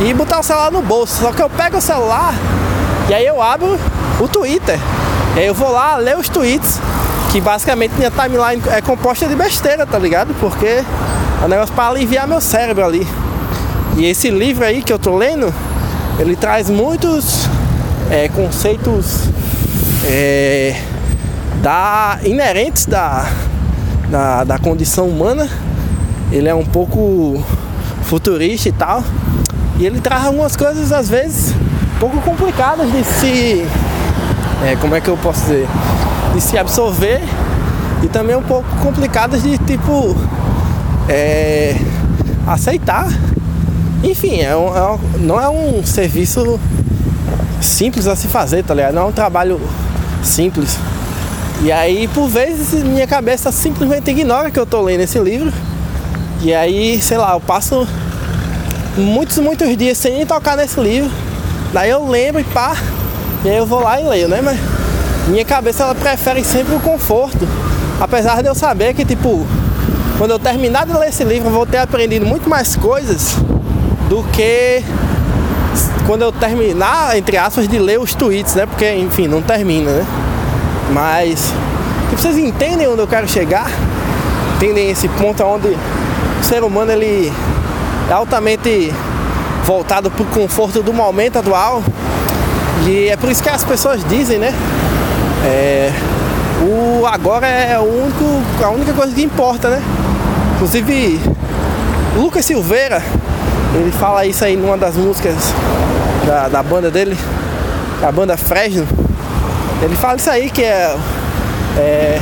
e 0.00 0.14
botar 0.14 0.38
o 0.38 0.42
celular 0.42 0.70
no 0.70 0.80
bolso. 0.80 1.20
Só 1.20 1.32
que 1.32 1.42
eu 1.42 1.50
pego 1.50 1.76
o 1.76 1.80
celular 1.82 2.32
e 3.10 3.14
aí 3.14 3.26
eu 3.26 3.42
abro 3.42 3.78
o 4.20 4.28
Twitter. 4.28 4.78
Eu 5.36 5.54
vou 5.54 5.70
lá 5.70 5.96
ler 5.96 6.16
os 6.16 6.28
tweets, 6.28 6.80
que 7.30 7.40
basicamente 7.40 7.92
minha 7.96 8.10
timeline 8.10 8.62
é 8.68 8.80
composta 8.80 9.26
de 9.26 9.34
besteira, 9.34 9.84
tá 9.84 9.98
ligado? 9.98 10.34
Porque 10.40 10.66
É 10.66 11.44
um 11.44 11.48
negócio 11.48 11.74
para 11.74 11.90
aliviar 11.90 12.26
meu 12.26 12.40
cérebro 12.40 12.84
ali. 12.84 13.06
E 13.96 14.06
esse 14.06 14.30
livro 14.30 14.64
aí 14.64 14.82
que 14.82 14.92
eu 14.92 14.98
tô 14.98 15.16
lendo, 15.16 15.52
ele 16.18 16.34
traz 16.34 16.70
muitos 16.70 17.46
é, 18.10 18.28
conceitos 18.28 19.20
é, 20.04 20.80
da, 21.62 22.18
inerentes 22.24 22.86
da, 22.86 23.26
da, 24.08 24.44
da 24.44 24.58
condição 24.58 25.08
humana. 25.08 25.48
Ele 26.32 26.48
é 26.48 26.54
um 26.54 26.64
pouco 26.64 27.42
futurista 28.04 28.68
e 28.68 28.72
tal. 28.72 29.04
E 29.78 29.84
ele 29.84 30.00
traz 30.00 30.24
algumas 30.24 30.56
coisas 30.56 30.90
às 30.90 31.08
vezes 31.08 31.54
um 31.96 31.98
pouco 31.98 32.20
complicadas 32.22 32.90
de 32.90 33.04
se. 33.04 33.66
É, 34.64 34.76
como 34.76 34.94
é 34.94 35.00
que 35.00 35.08
eu 35.08 35.16
posso 35.16 35.40
dizer? 35.42 35.68
De 36.34 36.40
se 36.40 36.56
absorver 36.56 37.20
e 38.02 38.08
também 38.08 38.36
um 38.36 38.42
pouco 38.42 38.68
complicadas 38.82 39.42
de 39.42 39.58
tipo 39.58 40.16
é, 41.08 41.76
aceitar 42.46 43.08
enfim, 44.02 44.40
é 44.40 44.54
um, 44.54 44.76
é 44.76 44.92
um, 44.92 44.98
não 45.18 45.40
é 45.40 45.48
um 45.48 45.84
serviço 45.84 46.60
simples 47.60 48.06
a 48.06 48.14
se 48.14 48.28
fazer, 48.28 48.62
tá 48.62 48.74
ligado? 48.74 48.94
Não 48.94 49.02
é 49.02 49.04
um 49.06 49.12
trabalho 49.12 49.60
simples. 50.22 50.78
E 51.62 51.72
aí, 51.72 52.06
por 52.08 52.28
vezes, 52.28 52.84
minha 52.84 53.06
cabeça 53.06 53.50
simplesmente 53.50 54.10
ignora 54.10 54.50
que 54.50 54.60
eu 54.60 54.66
tô 54.66 54.80
lendo 54.80 55.00
esse 55.00 55.18
livro. 55.18 55.52
E 56.42 56.54
aí, 56.54 57.00
sei 57.00 57.16
lá, 57.16 57.32
eu 57.32 57.40
passo 57.40 57.88
muitos, 58.96 59.38
muitos 59.38 59.76
dias 59.76 59.96
sem 59.98 60.14
nem 60.14 60.26
tocar 60.26 60.56
nesse 60.56 60.78
livro. 60.78 61.10
Daí 61.72 61.90
eu 61.90 62.06
lembro 62.06 62.40
e 62.40 62.44
pá, 62.44 62.76
e 63.46 63.48
aí 63.48 63.58
eu 63.58 63.64
vou 63.64 63.80
lá 63.80 64.00
e 64.00 64.04
leio, 64.04 64.26
né? 64.26 64.40
Mas 64.42 64.58
minha 65.28 65.44
cabeça 65.44 65.84
ela 65.84 65.94
prefere 65.94 66.42
sempre 66.42 66.74
o 66.74 66.80
conforto. 66.80 67.46
Apesar 68.00 68.42
de 68.42 68.48
eu 68.48 68.56
saber 68.56 68.92
que, 68.92 69.04
tipo, 69.04 69.46
quando 70.18 70.32
eu 70.32 70.38
terminar 70.40 70.84
de 70.84 70.92
ler 70.92 71.10
esse 71.10 71.22
livro, 71.22 71.48
eu 71.48 71.52
vou 71.52 71.64
ter 71.64 71.78
aprendido 71.78 72.26
muito 72.26 72.50
mais 72.50 72.74
coisas 72.74 73.36
do 74.08 74.24
que 74.32 74.82
quando 76.08 76.22
eu 76.22 76.32
terminar, 76.32 77.16
entre 77.16 77.36
aspas, 77.36 77.68
de 77.68 77.78
ler 77.78 78.00
os 78.00 78.16
tweets, 78.16 78.56
né? 78.56 78.66
Porque, 78.66 78.92
enfim, 78.94 79.28
não 79.28 79.40
termina, 79.40 79.92
né? 79.92 80.06
Mas 80.92 81.52
tipo, 82.10 82.20
vocês 82.20 82.36
entendem 82.36 82.88
onde 82.88 82.98
eu 83.00 83.06
quero 83.06 83.28
chegar? 83.28 83.70
Entendem 84.56 84.90
esse 84.90 85.06
ponto 85.06 85.44
onde 85.44 85.68
o 85.68 86.44
ser 86.44 86.64
humano 86.64 86.90
ele 86.90 87.32
é 88.10 88.12
altamente 88.12 88.92
voltado 89.64 90.10
para 90.10 90.22
o 90.24 90.26
conforto 90.26 90.82
do 90.82 90.92
momento 90.92 91.38
atual. 91.38 91.80
E 92.84 93.08
é 93.08 93.16
por 93.16 93.30
isso 93.30 93.42
que 93.42 93.48
as 93.48 93.64
pessoas 93.64 94.04
dizem, 94.04 94.38
né? 94.38 94.52
É, 95.44 95.92
o 96.62 97.06
agora 97.06 97.46
é 97.46 97.78
o 97.78 97.82
único, 97.82 98.64
a 98.64 98.70
única 98.70 98.92
coisa 98.92 99.14
que 99.14 99.22
importa, 99.22 99.70
né? 99.70 99.82
Inclusive, 100.54 101.20
Lucas 102.16 102.44
Silveira, 102.44 103.02
ele 103.74 103.92
fala 103.92 104.24
isso 104.26 104.44
aí 104.44 104.56
numa 104.56 104.76
das 104.76 104.96
músicas 104.96 105.36
da, 106.26 106.48
da 106.48 106.62
banda 106.62 106.90
dele, 106.90 107.16
a 108.02 108.10
banda 108.10 108.36
Fresno. 108.36 108.86
Ele 109.82 109.94
fala 109.94 110.16
isso 110.16 110.30
aí 110.30 110.50
que 110.50 110.62
é, 110.62 110.96
é 111.76 112.20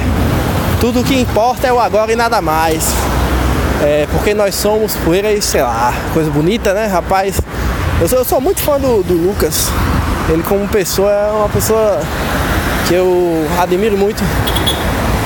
tudo 0.80 1.00
o 1.00 1.04
que 1.04 1.18
importa 1.18 1.66
é 1.66 1.72
o 1.72 1.78
agora 1.78 2.12
e 2.12 2.16
nada 2.16 2.42
mais. 2.42 2.92
É, 3.82 4.06
porque 4.10 4.34
nós 4.34 4.54
somos 4.54 4.94
poeira 4.96 5.32
e 5.32 5.40
sei 5.40 5.62
lá, 5.62 5.92
coisa 6.12 6.30
bonita, 6.30 6.74
né, 6.74 6.86
rapaz? 6.86 7.40
Eu 8.00 8.08
sou, 8.08 8.18
eu 8.18 8.24
sou 8.24 8.40
muito 8.40 8.60
fã 8.60 8.78
do, 8.78 9.02
do 9.02 9.14
Lucas. 9.14 9.70
Ele 10.28 10.42
como 10.42 10.66
pessoa 10.68 11.10
é 11.10 11.30
uma 11.30 11.48
pessoa 11.48 12.00
que 12.86 12.94
eu 12.94 13.46
admiro 13.60 13.96
muito. 13.96 14.22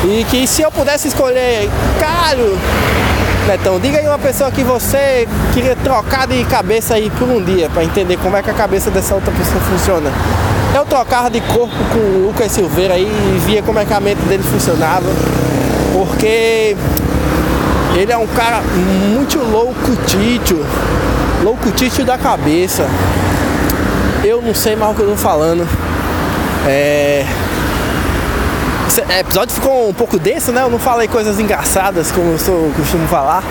E 0.04 0.24
que 0.30 0.46
se 0.46 0.62
eu 0.62 0.70
pudesse 0.70 1.08
escolher, 1.08 1.68
caralho, 1.98 2.58
Netão, 3.46 3.80
diga 3.80 3.98
aí 3.98 4.06
uma 4.06 4.18
pessoa 4.18 4.50
que 4.50 4.62
você 4.62 5.26
queria 5.54 5.74
trocar 5.76 6.26
de 6.26 6.44
cabeça 6.44 6.94
aí 6.94 7.10
por 7.10 7.28
um 7.28 7.42
dia, 7.42 7.68
para 7.70 7.82
entender 7.82 8.16
como 8.18 8.36
é 8.36 8.42
que 8.42 8.50
a 8.50 8.54
cabeça 8.54 8.90
dessa 8.90 9.14
outra 9.14 9.32
pessoa 9.32 9.60
funciona. 9.60 10.10
Eu 10.74 10.84
trocava 10.84 11.30
de 11.30 11.40
corpo 11.40 11.74
com 11.92 11.98
o 11.98 12.26
Lucas 12.26 12.52
Silveira 12.52 12.94
aí 12.94 13.06
e 13.06 13.38
via 13.46 13.62
como 13.62 13.78
é 13.78 13.84
que 13.84 13.92
a 13.92 14.00
mente 14.00 14.20
dele 14.22 14.42
funcionava, 14.42 15.06
porque 15.92 16.76
ele 17.96 18.12
é 18.12 18.18
um 18.18 18.26
cara 18.26 18.60
muito 19.12 19.38
louco 19.38 19.96
títio, 20.06 20.64
louco 21.42 21.70
títio 21.70 22.04
da 22.04 22.18
cabeça. 22.18 22.86
Eu 24.28 24.42
não 24.42 24.54
sei 24.54 24.76
mais 24.76 24.92
o 24.92 24.94
que 24.94 25.00
eu 25.00 25.08
tô 25.08 25.16
falando. 25.16 25.66
É, 26.66 27.24
esse 28.86 29.00
episódio 29.18 29.54
ficou 29.54 29.88
um 29.88 29.94
pouco 29.94 30.18
denso, 30.18 30.52
né? 30.52 30.60
Eu 30.60 30.68
não 30.68 30.78
falei 30.78 31.08
coisas 31.08 31.40
engraçadas 31.40 32.12
como 32.12 32.32
eu 32.32 32.38
sou, 32.38 32.70
costumo 32.76 33.08
falar. 33.08 33.42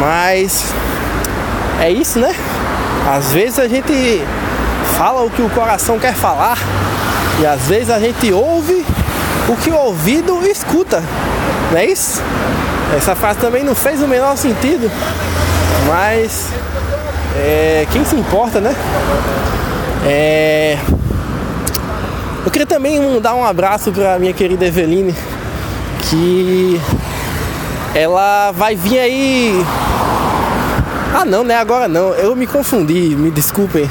Mas 0.00 0.72
é 1.82 1.90
isso, 1.90 2.18
né? 2.18 2.34
Às 3.14 3.30
vezes 3.32 3.58
a 3.58 3.68
gente 3.68 4.22
fala 4.96 5.22
o 5.22 5.28
que 5.28 5.42
o 5.42 5.50
coração 5.50 5.98
quer 5.98 6.14
falar 6.14 6.56
e 7.42 7.44
às 7.44 7.68
vezes 7.68 7.90
a 7.90 7.98
gente 7.98 8.32
ouve 8.32 8.86
o 9.46 9.54
que 9.54 9.68
o 9.68 9.76
ouvido 9.76 10.46
escuta, 10.46 11.02
não 11.70 11.78
é 11.78 11.84
isso? 11.84 12.22
Essa 12.96 13.14
frase 13.14 13.38
também 13.38 13.62
não 13.62 13.74
fez 13.74 14.00
o 14.00 14.08
menor 14.08 14.34
sentido, 14.38 14.90
mas 15.86 16.48
é, 17.36 17.86
quem 17.92 18.02
se 18.02 18.16
importa, 18.16 18.62
né? 18.62 18.74
É, 20.06 20.78
eu 22.44 22.50
queria 22.50 22.66
também 22.66 23.00
mandar 23.00 23.34
um 23.34 23.42
abraço 23.42 23.90
para 23.90 24.18
minha 24.18 24.34
querida 24.34 24.66
Eveline, 24.66 25.14
que 26.02 26.78
ela 27.94 28.52
vai 28.52 28.76
vir 28.76 28.98
aí. 28.98 29.64
Ah 31.14 31.24
não, 31.24 31.42
né? 31.42 31.56
Agora 31.56 31.88
não. 31.88 32.12
Eu 32.14 32.36
me 32.36 32.46
confundi, 32.46 33.16
me 33.16 33.30
desculpem. 33.30 33.88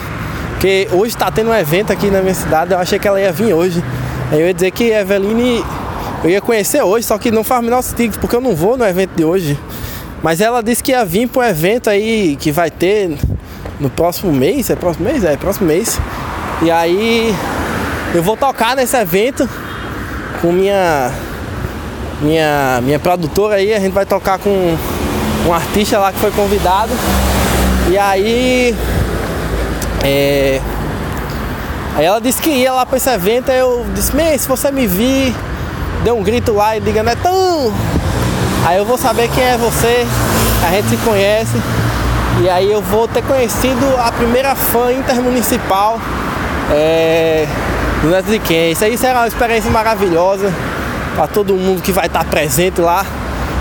Porque 0.52 0.88
hoje 0.92 1.18
tá 1.18 1.32
tendo 1.32 1.50
um 1.50 1.56
evento 1.56 1.92
aqui 1.92 2.12
na 2.12 2.22
minha 2.22 2.36
cidade, 2.36 2.74
eu 2.74 2.78
achei 2.78 3.00
que 3.00 3.08
ela 3.08 3.20
ia 3.20 3.32
vir 3.32 3.54
hoje. 3.54 3.84
Aí 4.32 4.40
eu 4.40 4.48
ia 4.48 4.54
dizer 4.54 4.70
que 4.70 4.94
a 4.94 5.02
Eveline 5.02 5.66
eu 6.24 6.30
ia 6.30 6.40
conhecer 6.40 6.82
hoje, 6.84 7.08
só 7.08 7.18
que 7.18 7.32
não 7.32 7.44
faz 7.44 7.60
o 7.60 7.64
menor 7.64 7.82
sentido, 7.82 8.20
porque 8.20 8.36
eu 8.36 8.42
não 8.42 8.56
vou 8.56 8.78
no 8.78 8.86
evento 8.86 9.16
de 9.16 9.26
hoje. 9.26 9.60
Mas 10.22 10.40
ela 10.40 10.62
disse 10.62 10.84
que 10.84 10.92
ia 10.92 11.04
vir 11.04 11.28
para 11.28 11.42
um 11.42 11.46
evento 11.46 11.90
aí 11.90 12.38
que 12.40 12.52
vai 12.52 12.70
ter 12.70 13.18
no 13.80 13.90
próximo 13.90 14.32
mês. 14.32 14.70
É 14.70 14.76
próximo 14.76 15.06
mês? 15.06 15.24
É, 15.24 15.36
próximo 15.38 15.68
mês. 15.68 16.00
E 16.62 16.72
aí 16.72 17.36
eu 18.14 18.22
vou 18.22 18.38
tocar 18.38 18.76
nesse 18.76 18.96
evento 18.96 19.48
com 20.42 20.52
minha 20.52 21.12
minha 22.22 22.80
minha 22.82 23.00
produtora 23.00 23.56
aí, 23.56 23.74
a 23.74 23.80
gente 23.80 23.94
vai 23.94 24.06
tocar 24.06 24.40
com 24.40 24.78
um 25.48 25.54
artista 25.54 25.98
lá 26.00 26.12
que 26.12 26.20
foi 26.20 26.32
convidado. 26.32 26.92
E 27.90 27.98
aí 27.98 28.76
é, 30.04 30.62
Aí 31.96 32.06
ela 32.06 32.20
disse 32.20 32.42
que 32.42 32.50
ia 32.50 32.74
lá 32.74 32.86
para 32.88 32.98
esse 32.98 33.10
evento, 33.10 33.52
aí 33.52 33.60
eu 33.60 33.86
disse, 33.94 34.16
Mê, 34.16 34.36
se 34.36 34.48
você 34.48 34.72
me 34.72 34.88
vir, 34.88 35.36
dê 36.04 36.12
um 36.12 36.24
grito 36.24 36.52
lá 36.52 36.76
e 36.76 36.80
diga, 36.80 37.04
Netão! 37.04 37.72
Aí 38.66 38.78
eu 38.78 38.86
vou 38.86 38.98
saber 38.98 39.30
quem 39.30 39.44
é 39.44 39.58
você, 39.58 40.08
a 40.66 40.72
gente 40.72 40.90
se 40.90 40.98
conhece. 40.98 41.56
E 42.42 42.50
aí 42.50 42.72
eu 42.72 42.82
vou 42.82 43.08
ter 43.08 43.22
conhecido 43.24 43.86
a 44.00 44.12
primeira 44.12 44.56
fã 44.56 44.92
intermunicipal 44.92 46.00
é, 46.72 47.46
do 48.02 48.10
Neto 48.10 48.30
de 48.30 48.40
Quem. 48.40 48.72
Isso 48.72 48.84
aí 48.84 48.98
será 48.98 49.20
uma 49.20 49.28
experiência 49.28 49.70
maravilhosa 49.70 50.52
para 51.16 51.28
todo 51.28 51.54
mundo 51.54 51.82
que 51.82 51.92
vai 51.92 52.08
estar 52.08 52.26
presente 52.26 52.82
lá, 52.82 53.06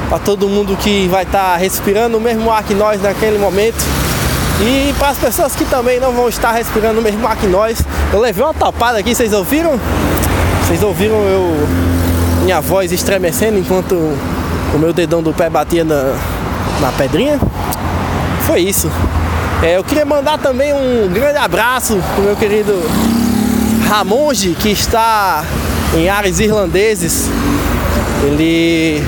para 0.09 0.19
todo 0.19 0.49
mundo 0.49 0.77
que 0.77 1.07
vai 1.09 1.25
estar 1.25 1.57
respirando 1.57 2.17
o 2.17 2.21
mesmo 2.21 2.51
ar 2.51 2.63
que 2.63 2.75
nós 2.75 3.01
naquele 3.03 3.39
momento. 3.39 3.85
E 4.61 4.95
para 4.99 5.11
as 5.11 5.19
pessoas 5.19 5.55
que 5.55 5.65
também 5.65 6.01
não 6.01 6.13
vão 6.13 6.29
estar 6.29 6.53
respirando 6.53 7.01
o 7.01 7.03
mesmo 7.03 7.27
ar 7.27 7.37
que 7.37 7.47
nós, 7.47 7.83
eu 8.13 8.21
levei 8.21 8.43
uma 8.43 8.55
topada 8.55 8.99
aqui, 8.99 9.15
vocês 9.15 9.33
ouviram? 9.33 9.79
Vocês 10.65 10.83
ouviram 10.83 11.17
eu, 11.17 11.69
minha 12.43 12.61
voz 12.61 12.91
estremecendo 12.91 13.59
enquanto 13.59 13.95
o 13.95 14.79
meu 14.79 14.93
dedão 14.93 15.23
do 15.23 15.33
pé 15.33 15.51
batia 15.51 15.85
na, 15.85 16.15
na 16.81 16.93
pedrinha? 16.97 17.39
Foi 18.47 18.61
isso. 18.61 18.91
É, 19.63 19.77
eu 19.77 19.85
queria 19.85 20.05
mandar 20.05 20.39
também 20.39 20.73
um 20.73 21.09
grande 21.13 21.39
abraço 21.39 21.99
pro 22.15 22.25
meu 22.25 22.37
querido 22.37 22.75
Ramonge, 23.89 24.57
que 24.59 24.71
está 24.71 25.45
em 25.95 26.09
áreas 26.09 26.41
irlandeses. 26.41 27.29
Ele 28.25 29.03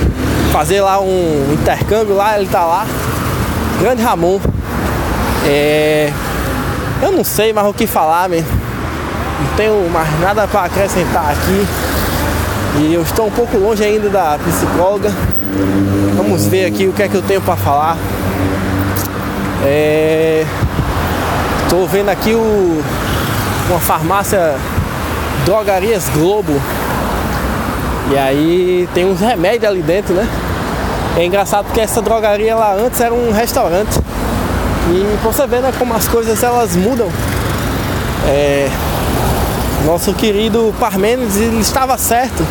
fazer 0.53 0.81
lá 0.81 1.00
um 1.00 1.53
intercâmbio 1.53 2.14
lá, 2.14 2.38
ele 2.38 2.49
tá 2.49 2.64
lá. 2.64 2.87
Grande 3.81 4.03
Ramon. 4.03 4.41
É, 5.45 6.12
eu 7.03 7.11
não 7.11 7.25
sei 7.25 7.53
mais 7.53 7.67
o 7.67 7.73
que 7.73 7.87
falar, 7.87 8.29
mesmo. 8.29 8.49
Não 9.41 9.57
tenho 9.57 9.91
mais 9.91 10.21
nada 10.21 10.47
para 10.47 10.67
acrescentar 10.67 11.33
aqui. 11.33 11.67
E 12.79 12.95
eu 12.95 13.03
estou 13.03 13.26
um 13.26 13.31
pouco 13.31 13.57
longe 13.57 13.83
ainda 13.83 14.09
da 14.09 14.38
psicóloga. 14.38 15.12
Vamos 16.17 16.47
ver 16.47 16.67
aqui 16.67 16.87
o 16.87 16.93
que 16.93 17.03
é 17.03 17.09
que 17.09 17.17
eu 17.17 17.23
tenho 17.23 17.41
para 17.41 17.57
falar. 17.57 17.97
Estou 21.62 21.85
é, 21.85 21.88
vendo 21.90 22.11
aqui 22.11 22.35
o, 22.35 22.83
uma 23.71 23.80
farmácia 23.80 24.56
Drogarias 25.47 26.09
Globo. 26.11 26.52
E 28.12 28.18
aí 28.18 28.88
tem 28.92 29.06
uns 29.06 29.21
remédios 29.21 29.71
ali 29.71 29.80
dentro, 29.83 30.14
né? 30.14 30.28
É 31.16 31.25
engraçado 31.25 31.64
porque 31.66 31.80
essa 31.80 32.02
drogaria 32.02 32.54
lá 32.54 32.75
antes 32.75 33.00
era 33.00 33.14
um 33.14 33.33
restaurante. 33.33 33.99
E 34.90 35.18
você 35.23 35.47
vê 35.47 35.61
né, 35.61 35.73
como 35.78 35.94
as 35.94 36.06
coisas 36.06 36.42
elas 36.42 36.76
mudam. 36.76 37.09
É, 38.26 38.68
nosso 39.87 40.12
querido 40.12 40.75
Parmênides 40.80 41.37
ele 41.37 41.61
estava 41.61 41.97
certo 41.99 42.42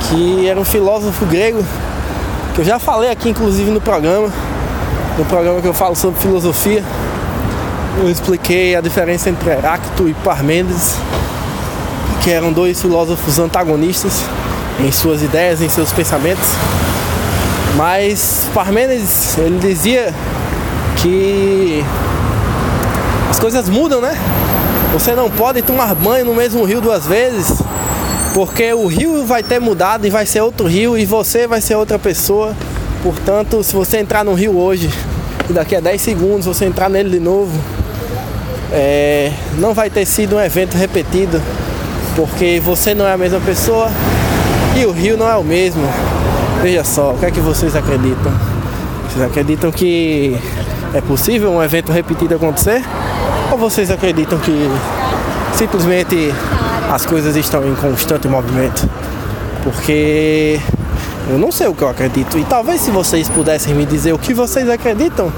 que 0.00 0.48
era 0.48 0.58
um 0.58 0.64
filósofo 0.64 1.24
grego 1.26 1.64
que 2.52 2.60
eu 2.60 2.64
já 2.64 2.80
falei 2.80 3.10
aqui 3.10 3.28
inclusive 3.28 3.70
no 3.70 3.80
programa, 3.80 4.28
no 5.18 5.24
programa 5.24 5.60
que 5.60 5.68
eu 5.68 5.74
falo 5.74 5.94
sobre 5.94 6.20
filosofia. 6.20 6.82
Eu 7.98 8.10
expliquei 8.10 8.74
a 8.74 8.80
diferença 8.80 9.28
entre 9.28 9.50
Heráclito 9.50 10.08
e 10.08 10.14
Parmênides, 10.14 10.96
que 12.22 12.30
eram 12.30 12.52
dois 12.52 12.80
filósofos 12.80 13.38
antagonistas 13.38 14.22
em 14.80 14.90
suas 14.90 15.22
ideias, 15.22 15.60
em 15.60 15.68
seus 15.68 15.92
pensamentos. 15.92 16.48
Mas 17.76 18.46
Parmênides, 18.54 19.36
ele 19.38 19.58
dizia 19.58 20.12
que 20.96 21.84
as 23.30 23.38
coisas 23.38 23.68
mudam, 23.68 24.00
né? 24.00 24.16
Você 24.92 25.14
não 25.14 25.30
pode 25.30 25.62
tomar 25.62 25.94
banho 25.94 26.24
no 26.24 26.34
mesmo 26.34 26.64
rio 26.64 26.80
duas 26.80 27.06
vezes, 27.06 27.62
porque 28.34 28.72
o 28.72 28.86
rio 28.86 29.24
vai 29.24 29.42
ter 29.42 29.58
mudado 29.58 30.06
e 30.06 30.10
vai 30.10 30.24
ser 30.26 30.40
outro 30.40 30.66
rio 30.66 30.96
e 30.96 31.04
você 31.04 31.46
vai 31.46 31.60
ser 31.60 31.74
outra 31.74 31.98
pessoa. 31.98 32.54
Portanto, 33.02 33.62
se 33.64 33.74
você 33.74 33.98
entrar 33.98 34.24
no 34.24 34.32
rio 34.32 34.56
hoje 34.56 34.88
e 35.50 35.52
daqui 35.52 35.74
a 35.74 35.80
10 35.80 36.00
segundos 36.00 36.46
você 36.46 36.66
entrar 36.66 36.88
nele 36.88 37.10
de 37.10 37.18
novo, 37.18 37.52
é, 38.72 39.32
não 39.58 39.74
vai 39.74 39.90
ter 39.90 40.06
sido 40.06 40.36
um 40.36 40.40
evento 40.40 40.76
repetido, 40.76 41.42
porque 42.14 42.60
você 42.64 42.94
não 42.94 43.06
é 43.06 43.12
a 43.12 43.18
mesma 43.18 43.40
pessoa 43.40 43.90
e 44.76 44.86
o 44.86 44.92
rio 44.92 45.16
não 45.16 45.28
é 45.28 45.36
o 45.36 45.42
mesmo. 45.42 45.82
Veja 46.62 46.84
só, 46.84 47.10
o 47.12 47.18
que 47.18 47.26
é 47.26 47.30
que 47.30 47.40
vocês 47.40 47.74
acreditam? 47.74 48.32
Vocês 49.08 49.24
acreditam 49.24 49.72
que 49.72 50.38
é 50.94 51.00
possível 51.00 51.50
um 51.50 51.62
evento 51.62 51.90
repetido 51.90 52.36
acontecer? 52.36 52.82
Ou 53.50 53.58
vocês 53.58 53.90
acreditam 53.90 54.38
que 54.38 54.70
simplesmente 55.54 56.32
as 56.90 57.04
coisas 57.04 57.34
estão 57.34 57.66
em 57.66 57.74
constante 57.74 58.28
movimento? 58.28 58.88
Porque 59.64 60.60
eu 61.28 61.38
não 61.38 61.52
sei 61.52 61.68
o 61.68 61.74
que 61.74 61.82
eu 61.82 61.88
acredito. 61.88 62.38
E 62.38 62.44
talvez 62.44 62.80
se 62.80 62.90
vocês 62.90 63.28
pudessem 63.28 63.74
me 63.74 63.86
dizer 63.86 64.12
o 64.12 64.18
que 64.18 64.34
vocês 64.34 64.68
acreditam, 64.68 65.32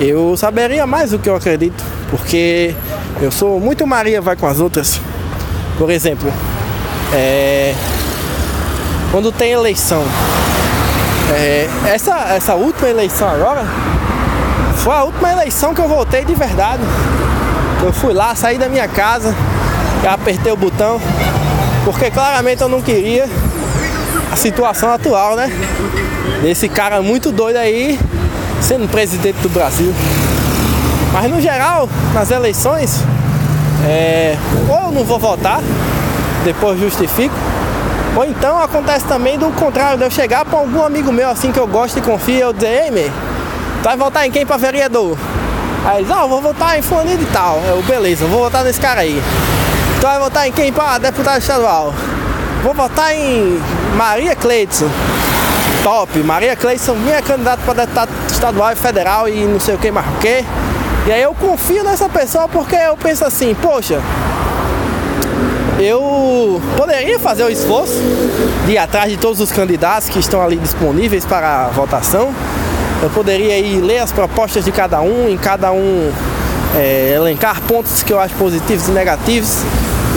eu 0.00 0.36
saberia 0.36 0.86
mais 0.86 1.12
o 1.12 1.18
que 1.18 1.28
eu 1.28 1.36
acredito. 1.36 1.82
Porque 2.10 2.74
eu 3.20 3.30
sou 3.30 3.58
muito 3.60 3.86
Maria 3.86 4.20
vai 4.20 4.36
com 4.36 4.46
as 4.46 4.60
outras. 4.60 5.00
Por 5.78 5.90
exemplo, 5.90 6.32
é, 7.12 7.74
quando 9.10 9.32
tem 9.32 9.52
eleição, 9.52 10.02
é, 11.32 11.68
essa, 11.86 12.34
essa 12.34 12.54
última 12.54 12.88
eleição 12.88 13.28
agora 13.28 13.64
foi 14.76 14.94
a 14.94 15.04
última 15.04 15.32
eleição 15.32 15.74
que 15.74 15.80
eu 15.80 15.88
voltei 15.88 16.24
de 16.24 16.34
verdade. 16.34 16.82
Eu 17.82 17.92
fui 17.92 18.12
lá, 18.12 18.34
saí 18.34 18.56
da 18.56 18.68
minha 18.68 18.88
casa, 18.88 19.34
apertei 20.08 20.52
o 20.52 20.56
botão, 20.56 21.00
porque 21.84 22.10
claramente 22.10 22.62
eu 22.62 22.68
não 22.68 22.80
queria 22.80 23.28
a 24.34 24.36
situação 24.36 24.92
atual, 24.92 25.36
né? 25.36 25.48
Desse 26.42 26.68
cara 26.68 27.00
muito 27.00 27.30
doido 27.30 27.56
aí 27.56 27.96
sendo 28.60 28.88
presidente 28.88 29.38
do 29.38 29.48
Brasil. 29.48 29.94
Mas 31.12 31.30
no 31.30 31.40
geral, 31.40 31.88
nas 32.12 32.32
eleições, 32.32 33.00
é, 33.86 34.36
ou 34.68 34.86
eu 34.86 34.90
não 34.90 35.04
vou 35.04 35.20
votar, 35.20 35.60
depois 36.44 36.80
justifico, 36.80 37.34
ou 38.16 38.24
então 38.24 38.58
acontece 38.58 39.04
também 39.04 39.38
do 39.38 39.52
contrário, 39.52 39.98
de 39.98 40.04
eu 40.04 40.10
chegar 40.10 40.44
para 40.44 40.58
algum 40.58 40.84
amigo 40.84 41.12
meu 41.12 41.30
assim 41.30 41.52
que 41.52 41.58
eu 41.58 41.68
gosto 41.68 42.00
e 42.00 42.02
confio, 42.02 42.40
eu 42.40 42.52
dizer, 42.52 42.86
ei, 42.86 42.90
meu, 42.90 43.08
tu 43.08 43.84
vai 43.84 43.96
votar 43.96 44.26
em 44.26 44.32
quem 44.32 44.44
para 44.44 44.56
vereador? 44.56 45.16
Aí 45.86 45.98
eles, 46.00 46.10
ah, 46.10 46.26
vou 46.26 46.42
votar 46.42 46.76
em 46.76 46.82
fulano 46.82 47.16
de 47.16 47.26
tal. 47.26 47.60
Eu, 47.68 47.80
beleza, 47.82 48.24
vou 48.26 48.40
votar 48.40 48.64
nesse 48.64 48.80
cara 48.80 49.02
aí. 49.02 49.22
Tu 50.00 50.06
vai 50.06 50.18
votar 50.18 50.48
em 50.48 50.50
quem 50.50 50.72
para 50.72 50.98
deputado 50.98 51.38
estadual? 51.38 51.94
Vou 52.64 52.72
votar 52.72 53.14
em 53.14 53.60
Maria 53.94 54.34
Cleidson. 54.34 54.88
Top, 55.82 56.18
Maria 56.20 56.56
Cleidson, 56.56 56.94
minha 56.94 57.20
candidata 57.20 57.60
para 57.62 57.84
deputado 57.84 58.08
estadual 58.26 58.72
e 58.72 58.74
federal 58.74 59.28
e 59.28 59.44
não 59.44 59.60
sei 59.60 59.74
o 59.74 59.78
que 59.78 59.90
mais 59.90 60.06
o 60.06 60.18
que. 60.18 60.42
E 61.06 61.12
aí 61.12 61.20
eu 61.20 61.34
confio 61.34 61.84
nessa 61.84 62.08
pessoa 62.08 62.48
porque 62.48 62.74
eu 62.74 62.96
penso 62.96 63.22
assim, 63.22 63.54
poxa, 63.54 64.00
eu 65.78 66.58
poderia 66.74 67.18
fazer 67.18 67.44
o 67.44 67.50
esforço 67.50 68.00
de 68.64 68.72
ir 68.72 68.78
atrás 68.78 69.10
de 69.10 69.18
todos 69.18 69.40
os 69.40 69.52
candidatos 69.52 70.08
que 70.08 70.18
estão 70.18 70.40
ali 70.40 70.56
disponíveis 70.56 71.26
para 71.26 71.66
votação. 71.66 72.34
Eu 73.02 73.10
poderia 73.10 73.58
ir 73.58 73.82
ler 73.82 73.98
as 73.98 74.10
propostas 74.10 74.64
de 74.64 74.72
cada 74.72 75.02
um, 75.02 75.28
em 75.28 75.36
cada 75.36 75.70
um 75.70 76.10
é, 76.74 77.12
elencar 77.14 77.60
pontos 77.68 78.02
que 78.02 78.10
eu 78.10 78.18
acho 78.18 78.34
positivos 78.36 78.88
e 78.88 78.92
negativos 78.92 79.58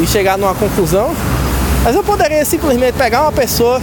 e 0.01 0.07
chegar 0.07 0.37
numa 0.37 0.55
conclusão. 0.55 1.13
Mas 1.87 1.95
eu 1.95 2.03
poderia 2.03 2.43
simplesmente 2.43 2.95
pegar 2.95 3.21
uma 3.21 3.31
pessoa 3.31 3.81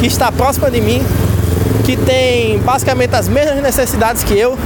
que 0.00 0.08
está 0.08 0.32
próxima 0.32 0.68
de 0.72 0.80
mim, 0.80 1.00
que 1.84 1.96
tem 1.96 2.58
basicamente 2.58 3.14
as 3.14 3.28
mesmas 3.28 3.62
necessidades 3.62 4.24
que 4.24 4.36
eu, 4.36 4.58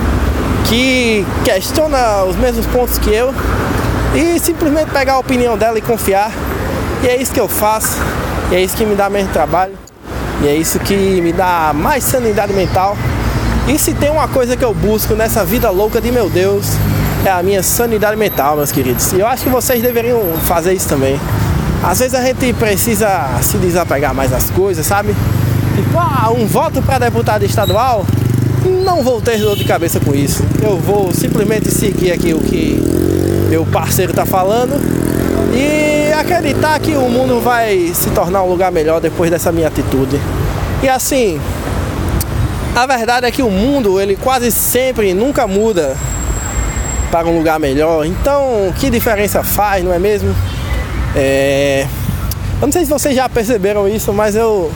que 0.65 1.23
questiona 1.45 2.25
os 2.25 2.35
mesmos 2.35 2.65
pontos 2.65 2.97
que 2.97 3.11
eu 3.11 3.35
e 4.15 4.39
simplesmente 4.41 4.91
pegar 4.91 5.13
a 5.13 5.19
opinião 5.19 5.59
dela 5.59 5.77
e 5.77 5.83
confiar. 5.83 6.33
E 7.03 7.09
é 7.09 7.21
isso 7.21 7.31
que 7.31 7.41
eu 7.41 7.47
faço, 7.47 7.99
e 8.51 8.55
é 8.55 8.63
isso 8.63 8.75
que 8.75 8.87
me 8.87 8.95
dá 8.95 9.11
menos 9.11 9.31
trabalho, 9.33 9.75
e 10.41 10.49
é 10.49 10.57
isso 10.57 10.79
que 10.79 11.21
me 11.21 11.35
dá 11.35 11.73
mais 11.75 12.03
sanidade 12.03 12.55
mental. 12.55 12.97
E 13.69 13.79
se 13.79 13.93
tem 13.93 14.09
uma 14.09 14.29
coisa 14.29 14.57
que 14.57 14.65
eu 14.65 14.73
busco 14.73 15.13
nessa 15.13 15.45
vida 15.45 15.69
louca 15.69 16.01
de 16.01 16.11
meu 16.11 16.31
Deus, 16.31 16.69
é 17.23 17.31
a 17.31 17.43
minha 17.43 17.63
sanidade 17.63 18.17
mental, 18.17 18.57
meus 18.57 18.73
queridos. 18.73 19.13
E 19.13 19.21
eu 19.21 19.27
acho 19.27 19.43
que 19.43 19.51
vocês 19.51 19.83
deveriam 19.83 20.23
fazer 20.47 20.73
isso 20.73 20.89
também. 20.89 21.21
Às 21.83 21.99
vezes 21.99 22.15
a 22.15 22.23
gente 22.23 22.53
precisa 22.53 23.09
se 23.43 23.59
desapegar 23.59 24.15
mais 24.15 24.31
das 24.31 24.51
coisas, 24.51 24.87
sabe? 24.87 25.15
Tipo, 25.75 25.99
ah, 25.99 26.31
um 26.31 26.47
voto 26.47 26.81
para 26.81 26.99
deputado 26.99 27.45
estadual, 27.45 28.07
não 28.85 29.03
vou 29.03 29.21
ter 29.21 29.39
dor 29.39 29.57
de 29.57 29.65
cabeça 29.65 29.99
com 29.99 30.15
isso. 30.15 30.45
Eu 30.63 30.77
vou 30.79 31.13
simplesmente 31.13 31.71
seguir 31.71 32.13
aqui 32.13 32.33
o 32.33 32.41
que 32.41 32.81
meu 33.49 33.67
parceiro 33.67 34.13
está 34.13 34.25
falando 34.25 34.81
e 35.53 36.13
acreditar 36.13 36.79
que 36.79 36.95
o 36.95 37.09
mundo 37.09 37.41
vai 37.41 37.91
se 37.95 38.11
tornar 38.11 38.43
um 38.43 38.49
lugar 38.49 38.71
melhor 38.71 39.01
depois 39.01 39.31
dessa 39.31 39.51
minha 39.51 39.67
atitude. 39.67 40.21
E 40.83 40.89
assim, 40.89 41.41
a 42.77 42.87
verdade 42.87 43.27
é 43.27 43.31
que 43.31 43.43
o 43.43 43.51
mundo 43.51 44.01
ele 44.01 44.17
quase 44.17 44.51
sempre 44.51 45.13
nunca 45.13 45.47
muda 45.47 45.97
para 47.11 47.27
um 47.29 47.37
lugar 47.37 47.59
melhor. 47.59 48.07
Então, 48.07 48.73
que 48.79 48.89
diferença 48.89 49.43
faz, 49.43 49.85
não 49.85 49.93
é 49.93 49.99
mesmo? 49.99 50.35
É... 51.15 51.87
Eu 52.61 52.67
não 52.67 52.73
sei 52.73 52.85
se 52.85 52.91
vocês 52.91 53.15
já 53.15 53.29
perceberam 53.29 53.89
isso, 53.89 54.13
mas 54.13 54.37
eu 54.37 54.71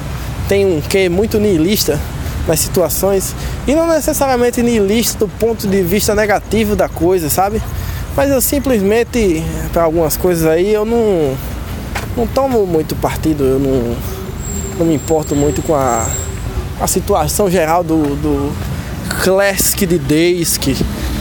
tenho 0.48 0.76
um 0.76 0.80
quê 0.80 1.08
muito 1.08 1.38
niilista 1.38 2.00
nas 2.46 2.60
situações 2.60 3.34
e 3.66 3.74
não 3.74 3.86
necessariamente 3.88 4.62
niilista 4.62 5.18
do 5.20 5.28
ponto 5.28 5.66
de 5.66 5.82
vista 5.82 6.14
negativo 6.14 6.76
da 6.76 6.88
coisa, 6.88 7.28
sabe? 7.28 7.60
Mas 8.16 8.30
eu 8.30 8.40
simplesmente, 8.40 9.42
para 9.72 9.82
algumas 9.82 10.16
coisas 10.16 10.46
aí, 10.46 10.72
eu 10.72 10.84
não, 10.84 11.36
não 12.16 12.26
tomo 12.26 12.66
muito 12.66 12.96
partido, 12.96 13.44
eu 13.44 13.58
não, 13.58 13.96
não 14.78 14.86
me 14.86 14.94
importo 14.94 15.34
muito 15.34 15.60
com 15.62 15.74
a, 15.74 16.08
a 16.80 16.86
situação 16.86 17.50
geral 17.50 17.84
do, 17.84 18.16
do 18.16 18.52
Classic 19.22 19.84
de 19.84 19.98
Daysk. 19.98 20.68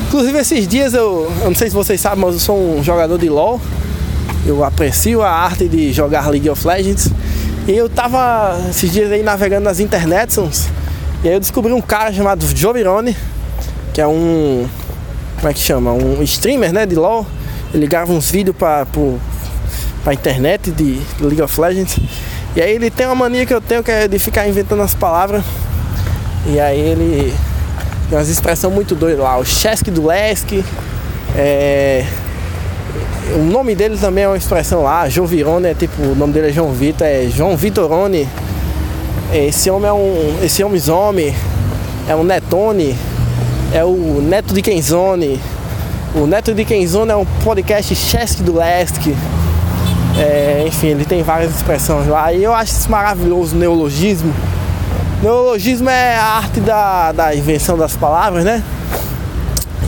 Inclusive 0.07 0.37
esses 0.37 0.67
dias 0.67 0.93
eu, 0.93 1.31
eu 1.41 1.47
não 1.47 1.55
sei 1.55 1.69
se 1.69 1.75
vocês 1.75 1.99
sabem, 1.99 2.23
mas 2.23 2.35
eu 2.35 2.39
sou 2.39 2.77
um 2.77 2.83
jogador 2.83 3.17
de 3.17 3.29
LoL. 3.29 3.59
Eu 4.45 4.63
aprecio 4.63 5.21
a 5.21 5.29
arte 5.29 5.67
de 5.67 5.91
jogar 5.91 6.29
League 6.29 6.49
of 6.49 6.65
Legends. 6.65 7.09
E 7.67 7.71
eu 7.71 7.89
tava 7.89 8.57
esses 8.69 8.91
dias 8.91 9.11
aí 9.11 9.23
navegando 9.23 9.63
nas 9.63 9.79
internets 9.79 10.37
e 11.25 11.27
aí 11.27 11.33
eu 11.33 11.39
descobri 11.39 11.73
um 11.73 11.81
cara 11.81 12.13
chamado 12.13 12.45
Jovirone, 12.55 13.17
que 13.91 13.99
é 13.99 14.05
um. 14.05 14.67
Como 15.37 15.49
é 15.49 15.53
que 15.55 15.59
chama? 15.59 15.91
Um 15.91 16.21
streamer 16.21 16.71
né, 16.71 16.85
de 16.85 16.93
LOL. 16.93 17.25
Ele 17.73 17.87
grava 17.87 18.13
uns 18.13 18.29
vídeos 18.29 18.55
pro, 18.55 19.19
pra 20.03 20.13
internet 20.13 20.69
de 20.69 21.01
League 21.19 21.41
of 21.41 21.59
Legends. 21.59 21.97
E 22.55 22.61
aí 22.61 22.75
ele 22.75 22.91
tem 22.91 23.07
uma 23.07 23.15
mania 23.15 23.43
que 23.43 23.55
eu 23.55 23.59
tenho 23.59 23.83
que 23.83 23.89
é 23.89 24.07
de 24.07 24.19
ficar 24.19 24.47
inventando 24.47 24.83
as 24.83 24.93
palavras. 24.93 25.43
E 26.45 26.59
aí 26.59 26.79
ele 26.79 27.33
tem 28.07 28.19
umas 28.19 28.29
expressões 28.29 28.71
muito 28.71 28.93
doidas 28.93 29.21
lá. 29.21 29.39
O 29.39 29.43
Chesk 29.43 29.87
do 29.87 30.05
Lesk. 30.05 30.63
É, 31.35 32.05
o 33.35 33.43
nome 33.43 33.75
dele 33.75 33.97
também 33.97 34.23
é 34.23 34.27
uma 34.27 34.37
expressão 34.37 34.83
lá, 34.83 35.09
Jovirone, 35.09 35.67
é 35.67 35.73
tipo, 35.73 36.01
o 36.01 36.15
nome 36.15 36.33
dele 36.33 36.49
é 36.49 36.51
João 36.51 36.71
Vitor, 36.71 37.07
é 37.07 37.27
João 37.27 37.57
Vitorone. 37.57 38.27
Esse 39.33 39.69
homem 39.69 39.89
é 39.89 39.93
um. 39.93 40.37
Esse 40.43 40.63
homem 40.63 41.35
é 42.07 42.15
um 42.15 42.23
Netone, 42.23 42.95
é 43.73 43.83
o 43.83 44.21
Neto 44.21 44.53
de 44.53 44.61
Kenzone. 44.61 45.39
O 46.13 46.27
Neto 46.27 46.53
de 46.53 46.63
Kenzone 46.63 47.11
é 47.11 47.15
um 47.15 47.25
podcast 47.43 47.93
Chesc 47.95 48.43
do 48.43 48.55
Leste. 48.55 49.15
É, 50.17 50.63
enfim, 50.67 50.87
ele 50.87 51.03
tem 51.03 51.23
várias 51.23 51.53
expressões 51.53 52.07
lá. 52.07 52.31
E 52.31 52.43
eu 52.43 52.53
acho 52.53 52.71
isso 52.73 52.89
maravilhoso, 52.89 53.55
neologismo. 53.55 54.33
Neologismo 55.21 55.89
é 55.89 56.15
a 56.15 56.23
arte 56.23 56.59
da, 56.59 57.11
da 57.11 57.35
invenção 57.35 57.77
das 57.77 57.97
palavras, 57.97 58.45
né? 58.45 58.63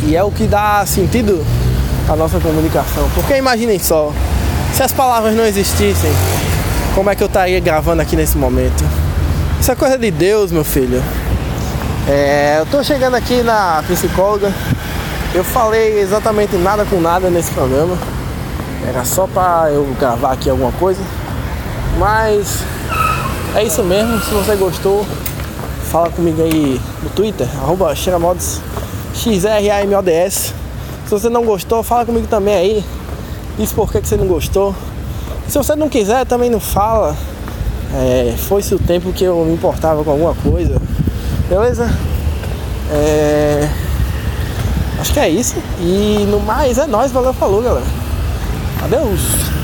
E 0.04 0.15
é 0.15 0.24
o 0.24 0.32
que 0.32 0.46
dá 0.46 0.86
sentido 0.86 1.46
à 2.10 2.15
nossa 2.15 2.39
comunicação. 2.39 3.10
Porque 3.13 3.36
imaginem 3.36 3.80
só, 3.80 4.12
se 4.74 4.84
as 4.84 4.91
palavras 4.91 5.36
não 5.36 5.46
existissem, 5.46 6.12
como 6.96 7.10
é 7.10 7.15
que 7.15 7.24
eu 7.24 7.28
estaria 7.28 7.60
gravando 7.60 8.02
aqui 8.02 8.15
nesse 8.15 8.38
momento? 8.38 8.84
Isso 9.60 9.72
é 9.72 9.76
coisa 9.76 9.98
de 9.98 10.12
Deus, 10.12 10.52
meu 10.52 10.63
filho. 10.63 11.04
É, 12.08 12.58
eu 12.60 12.65
tô 12.65 12.84
chegando 12.84 13.15
aqui 13.15 13.43
na 13.43 13.84
psicóloga. 13.88 14.54
Eu 15.34 15.43
falei 15.43 16.00
exatamente 16.00 16.56
nada 16.56 16.86
com 16.86 17.02
nada 17.02 17.30
nesse 17.30 17.52
programa. 17.52 17.98
Era 18.88 19.04
só 19.04 19.28
pra 19.28 19.67
eu 19.70 19.84
gravar 20.00 20.32
aqui 20.32 20.50
alguma 20.50 20.72
coisa. 20.72 21.02
Mas 21.98 22.63
é 23.56 23.63
isso 23.63 23.84
mesmo. 23.84 24.20
Se 24.22 24.32
você 24.32 24.56
gostou, 24.56 25.06
fala 25.91 26.10
comigo 26.10 26.41
aí 26.41 26.80
no 27.04 27.10
Twitter, 27.10 27.48
arroba 27.62 27.93
X-R-A-M-O-D-S. 29.13 30.57
Se 31.08 31.12
você 31.12 31.30
não 31.30 31.46
gostou, 31.46 31.82
fala 31.84 32.06
comigo 32.06 32.28
também 32.28 32.54
aí. 32.54 32.86
Diz 33.58 33.72
por 33.72 33.89
que, 33.89 34.02
que 34.02 34.08
você 34.10 34.17
não 34.17 34.28
gostou. 34.28 34.76
Se 35.48 35.58
você 35.58 35.74
não 35.74 35.88
quiser, 35.88 36.26
também 36.26 36.50
não 36.50 36.60
fala. 36.60 37.15
É, 37.96 38.36
Foi-se 38.38 38.76
o 38.76 38.80
tempo 38.80 39.13
que 39.13 39.24
eu 39.24 39.46
me 39.46 39.54
importava 39.54 40.04
com 40.04 40.12
alguma 40.12 40.36
coisa. 40.36 40.82
Beleza? 41.48 41.89
É... 42.91 43.70
Acho 45.00 45.13
que 45.13 45.20
é 45.22 45.30
isso. 45.30 45.56
E 45.80 46.28
no 46.30 46.41
mais 46.41 46.78
é 46.78 46.86
nóis, 46.86 47.10
valeu, 47.10 47.34
falou 47.34 47.62
galera. 47.62 47.88
Adeus! 48.84 49.57